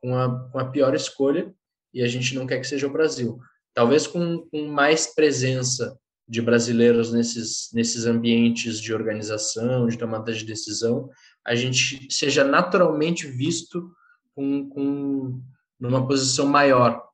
[0.00, 1.52] com a, com a pior escolha
[1.92, 3.38] e a gente não quer que seja o Brasil.
[3.74, 5.98] Talvez com, com mais presença
[6.30, 11.10] de brasileiros nesses, nesses ambientes de organização, de tomada de decisão,
[11.44, 13.90] a gente seja naturalmente visto
[14.32, 15.42] com, com
[15.80, 17.04] numa posição maior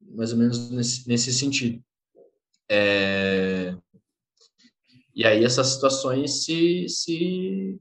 [0.00, 1.82] mais ou menos nesse, nesse sentido.
[2.70, 3.76] É...
[5.16, 7.76] E aí essas situações se, se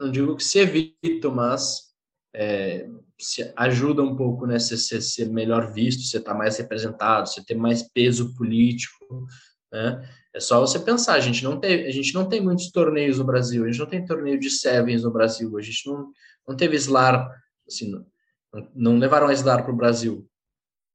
[0.00, 1.92] não digo que se evitam, mas
[2.34, 4.58] é, se ajuda um pouco, né?
[4.58, 9.28] Você ser, ser melhor visto, você estar tá mais representado, você ter mais peso político,
[9.72, 10.08] né?
[10.34, 13.24] É só você pensar, a gente não tem, a gente não tem muitos torneios no
[13.24, 16.12] Brasil, a gente não tem torneio de sevens no Brasil, a gente não,
[16.46, 17.28] não teve SLAR,
[17.66, 20.28] assim, não, não levaram a SLAR para o Brasil.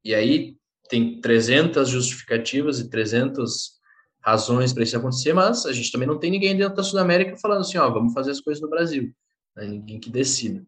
[0.03, 0.55] E aí
[0.89, 3.73] tem 300 justificativas e 300
[4.21, 7.61] razões para isso acontecer, mas a gente também não tem ninguém dentro da Sudamérica falando
[7.61, 9.13] assim, ó, vamos fazer as coisas no Brasil.
[9.55, 9.67] Né?
[9.67, 10.65] Ninguém que decida.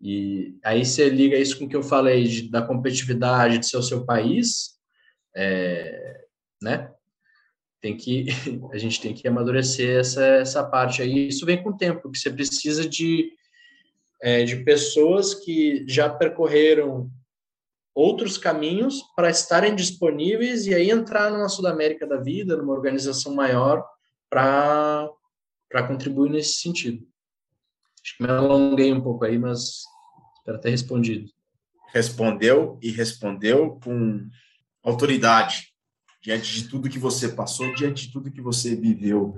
[0.00, 3.76] E aí você liga isso com o que eu falei de, da competitividade de ser
[3.76, 4.72] o seu país,
[5.34, 6.26] é,
[6.60, 6.92] né?
[7.82, 8.28] Tem que
[8.72, 11.28] a gente tem que amadurecer essa essa parte aí.
[11.28, 13.30] Isso vem com o tempo, que você precisa de
[14.22, 17.10] é, de pessoas que já percorreram
[17.94, 23.84] outros caminhos para estarem disponíveis e aí entrar numa Sudamérica da vida, numa organização maior,
[24.30, 25.08] para
[25.86, 27.06] contribuir nesse sentido.
[28.02, 29.82] Acho que me alonguei um pouco aí, mas
[30.38, 31.30] espero ter respondido.
[31.92, 34.26] Respondeu e respondeu com
[34.82, 35.71] autoridade,
[36.22, 39.34] diante de tudo que você passou, diante de tudo que você viveu.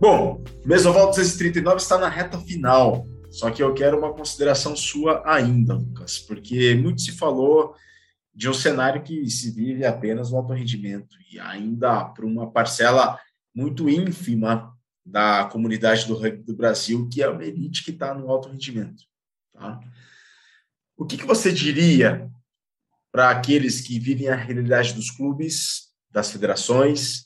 [0.00, 5.74] Bom, Mesoval 239 está na reta final, só que eu quero uma consideração sua ainda,
[5.74, 7.76] Lucas, porque muito se falou
[8.34, 13.20] de um cenário que se vive apenas no alto rendimento e ainda por uma parcela
[13.54, 14.72] muito ínfima
[15.10, 19.02] da comunidade do rugby do Brasil, que é uma elite que está no alto rendimento.
[19.52, 19.80] Tá?
[20.96, 22.30] O que, que você diria
[23.10, 27.24] para aqueles que vivem a realidade dos clubes, das federações,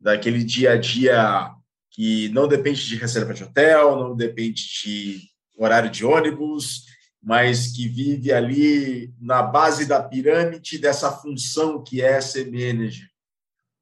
[0.00, 1.52] daquele dia a dia
[1.90, 5.20] que não depende de reserva de hotel, não depende de
[5.56, 6.84] horário de ônibus,
[7.22, 13.08] mas que vive ali na base da pirâmide dessa função que é ser manager.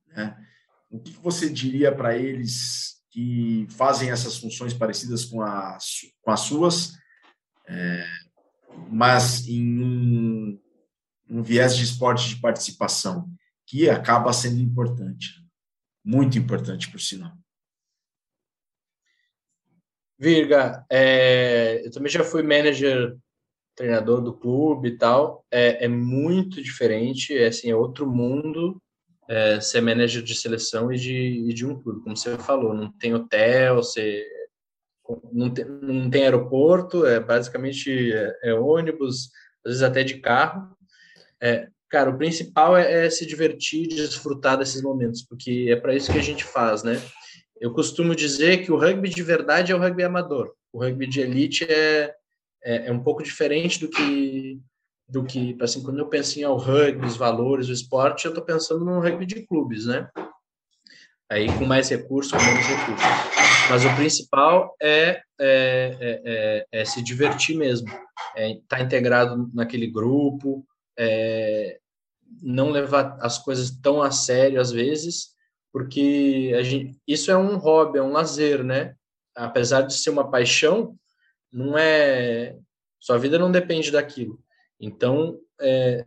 [0.09, 0.37] Né?
[0.89, 6.41] O que você diria para eles que fazem essas funções parecidas com as, com as
[6.41, 6.93] suas,
[7.69, 8.07] é,
[8.91, 10.61] mas em um,
[11.29, 13.29] um viés de esporte de participação,
[13.67, 15.29] que acaba sendo importante,
[16.03, 17.33] muito importante, por sinal.
[20.19, 23.17] Virga, é, eu também já fui manager,
[23.77, 25.45] treinador do clube e tal.
[25.51, 28.81] É, é muito diferente, é, assim, é outro mundo
[29.33, 31.15] é, ser manager de seleção e de,
[31.49, 32.03] e de um clube.
[32.03, 34.23] Como você falou, não tem hotel, você
[35.33, 39.31] não tem, não tem aeroporto, é basicamente é, é ônibus,
[39.65, 40.77] às vezes até de carro.
[41.41, 46.13] É, cara, o principal é, é se divertir, desfrutar desses momentos, porque é para isso
[46.13, 47.01] que a gente faz, né?
[47.59, 50.53] Eu costumo dizer que o rugby de verdade é o rugby amador.
[50.71, 52.13] O rugby de elite é,
[52.63, 54.61] é, é um pouco diferente do que
[55.09, 58.45] do que assim quando eu penso em ao rugby, os valores, o esporte, eu estou
[58.45, 60.09] pensando no rugby de clubes, né?
[61.31, 63.07] Aí com mais recursos, com menos recursos.
[63.71, 67.89] Mas o principal é, é, é, é, é se divertir mesmo,
[68.37, 70.67] é estar tá integrado naquele grupo,
[70.99, 71.79] é,
[72.43, 75.33] não levar as coisas tão a sério às vezes
[75.73, 78.95] porque gente, isso é um hobby, é um lazer, né?
[79.35, 80.95] Apesar de ser uma paixão,
[81.51, 82.59] não é
[83.01, 84.39] sua vida não depende daquilo.
[84.83, 86.05] Então, é,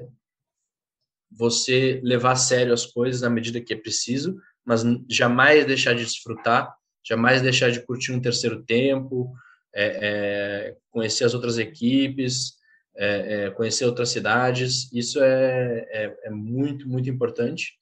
[1.31, 6.03] você levar a sério as coisas na medida que é preciso, mas jamais deixar de
[6.03, 9.33] desfrutar, jamais deixar de curtir um terceiro tempo,
[9.73, 12.55] é, é, conhecer as outras equipes,
[12.97, 14.91] é, é, conhecer outras cidades.
[14.91, 17.77] Isso é, é, é muito, muito importante.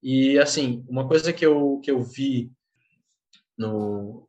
[0.00, 2.52] E, assim, uma coisa que eu, que eu vi
[3.58, 4.28] no,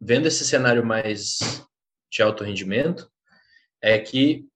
[0.00, 1.66] vendo esse cenário mais
[2.10, 3.10] de alto rendimento,
[3.80, 4.46] é que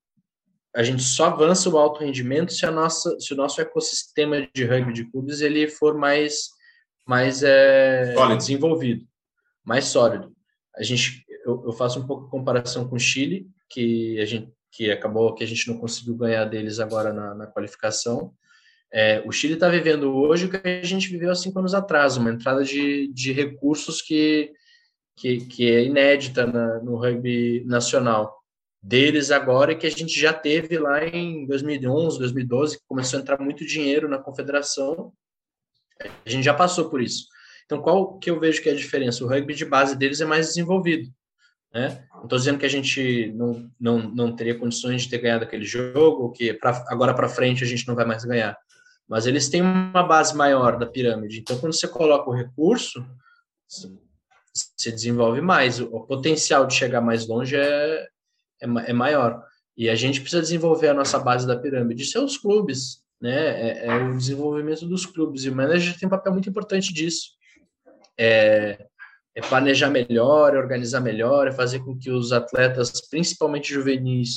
[0.74, 4.64] a gente só avança o alto rendimento se, a nossa, se o nosso ecossistema de
[4.64, 6.48] rugby de clubes ele for mais,
[7.06, 9.04] mais é, desenvolvido,
[9.64, 10.32] mais sólido.
[10.74, 14.50] A gente, eu, eu, faço um pouco de comparação com o Chile, que a gente
[14.74, 18.32] que acabou que a gente não conseguiu ganhar deles agora na, na qualificação.
[18.90, 22.16] É, o Chile está vivendo hoje o que a gente viveu há cinco anos atrás,
[22.16, 24.50] uma entrada de, de recursos que,
[25.14, 28.41] que, que é inédita na, no rugby nacional
[28.82, 33.38] deles agora que a gente já teve lá em 2011, 2012, que começou a entrar
[33.38, 35.12] muito dinheiro na confederação.
[36.00, 37.26] A gente já passou por isso.
[37.64, 39.24] Então, qual que eu vejo que é a diferença?
[39.24, 41.08] O rugby de base deles é mais desenvolvido.
[41.72, 42.04] Né?
[42.12, 45.64] Não estou dizendo que a gente não, não, não teria condições de ter ganhado aquele
[45.64, 48.58] jogo, que pra, agora para frente a gente não vai mais ganhar.
[49.08, 51.38] Mas eles têm uma base maior da pirâmide.
[51.38, 53.04] Então, quando você coloca o recurso,
[53.66, 55.80] você desenvolve mais.
[55.80, 58.06] O potencial de chegar mais longe é,
[58.62, 59.42] é, é maior.
[59.76, 62.02] E a gente precisa desenvolver a nossa base da pirâmide.
[62.02, 63.70] Isso é os clubes, né?
[63.70, 65.44] É, é, o desenvolvimento dos clubes.
[65.44, 67.30] E o manager tem um papel muito importante disso.
[68.18, 68.86] É,
[69.34, 74.36] é planejar melhor, é organizar melhor, é fazer com que os atletas, principalmente juvenis,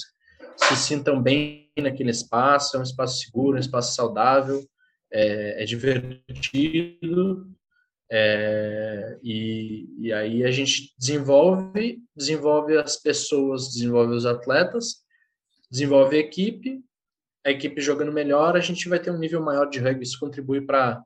[0.56, 2.78] se sintam bem naquele espaço.
[2.78, 4.66] É um espaço seguro, um espaço saudável,
[5.12, 7.55] é, é divertido
[8.12, 15.04] é, e, e aí a gente desenvolve, desenvolve as pessoas, desenvolve os atletas,
[15.70, 16.84] desenvolve a equipe,
[17.46, 20.62] a equipe jogando melhor, a gente vai ter um nível maior de rugby, isso contribui
[20.62, 21.04] para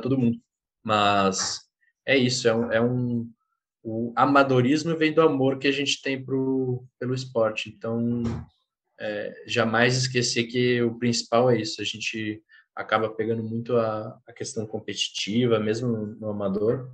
[0.00, 0.38] todo mundo.
[0.82, 1.60] Mas
[2.06, 3.30] é isso, é um, é um
[3.84, 7.68] o amadorismo vem do amor que a gente tem pro, pelo esporte.
[7.68, 8.22] Então,
[8.98, 12.40] é, jamais esquecer que o principal é isso, a gente
[12.74, 16.90] acaba pegando muito a, a questão competitiva, mesmo no, amador.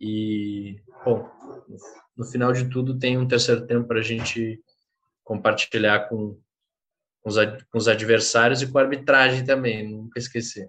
[0.00, 1.28] E, bom,
[1.68, 1.78] no,
[2.16, 4.60] no, final de tudo, tem um terceiro tempo para a gente
[5.24, 6.38] compartilhar com,
[7.20, 7.36] com, os,
[7.70, 10.68] com os adversários e com a arbitragem também, nunca esquecer.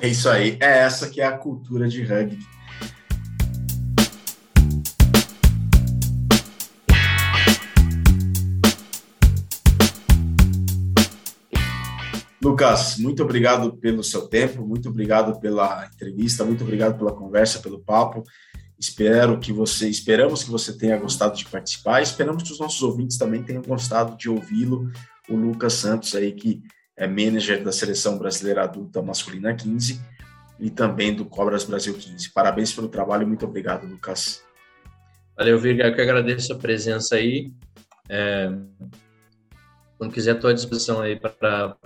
[0.00, 2.57] É isso aí, é essa que é a cultura de rugby
[12.40, 17.80] Lucas, muito obrigado pelo seu tempo, muito obrigado pela entrevista, muito obrigado pela conversa, pelo
[17.80, 18.22] papo.
[18.78, 22.00] Espero que você, esperamos que você tenha gostado de participar.
[22.00, 24.88] Esperamos que os nossos ouvintes também tenham gostado de ouvi-lo.
[25.28, 26.62] O Lucas Santos aí que
[26.96, 30.00] é manager da seleção brasileira adulta masculina 15
[30.60, 32.30] e também do Cobras Brasil 15.
[32.32, 34.44] Parabéns pelo trabalho, muito obrigado, Lucas.
[35.36, 37.52] Valeu, Virga, eu que agradeço a presença aí.
[38.08, 38.50] É,
[39.96, 41.76] quando quiser, estou à disposição aí para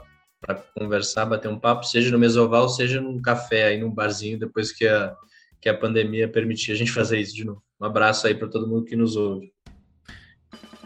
[0.43, 4.73] para conversar, bater um papo, seja no Mesoval, seja num café aí, num barzinho, depois
[4.73, 5.15] que a,
[5.61, 7.63] que a pandemia permitir a gente fazer isso de novo.
[7.81, 9.53] Um abraço aí para todo mundo que nos ouve.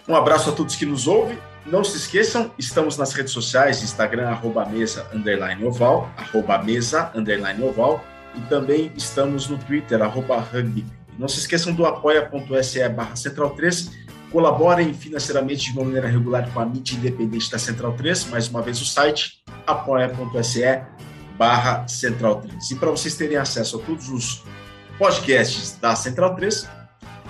[0.07, 1.39] Um abraço a todos que nos ouvem.
[1.65, 7.61] Não se esqueçam, estamos nas redes sociais, Instagram, arroba mesa, underline oval, arroba mesa, underline
[7.65, 8.05] oval,
[8.37, 10.87] e também estamos no Twitter, arroba rugby.
[11.19, 13.91] Não se esqueçam do apoia.se barra central 3,
[14.31, 18.61] Colaborem financeiramente de uma maneira regular com a mídia independente da Central 3, mais uma
[18.61, 20.63] vez o site apoia.se
[21.37, 22.71] barra Central 3.
[22.71, 24.43] E para vocês terem acesso a todos os
[24.99, 26.69] podcasts da Central 3,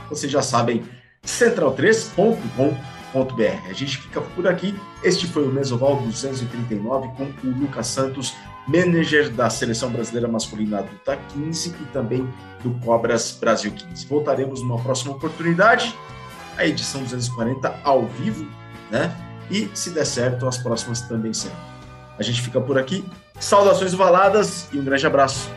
[0.08, 0.84] vocês já sabem,
[1.24, 3.68] central3.com.br.
[3.68, 4.74] A gente fica por aqui.
[5.02, 8.34] Este foi o Mesoval 239 com o Lucas Santos,
[8.66, 12.28] manager da Seleção Brasileira Masculina Adulta 15 e também
[12.62, 14.06] do Cobras Brasil 15.
[14.06, 15.94] Voltaremos numa próxima oportunidade
[16.56, 18.46] a edição 240 ao vivo,
[18.90, 19.14] né?
[19.50, 21.56] E se der certo, as próximas também serão.
[22.18, 23.04] A gente fica por aqui.
[23.38, 25.50] Saudações valadas e um grande abraço.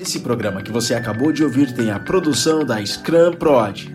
[0.00, 3.94] Esse programa que você acabou de ouvir tem a produção da Scrum Prod.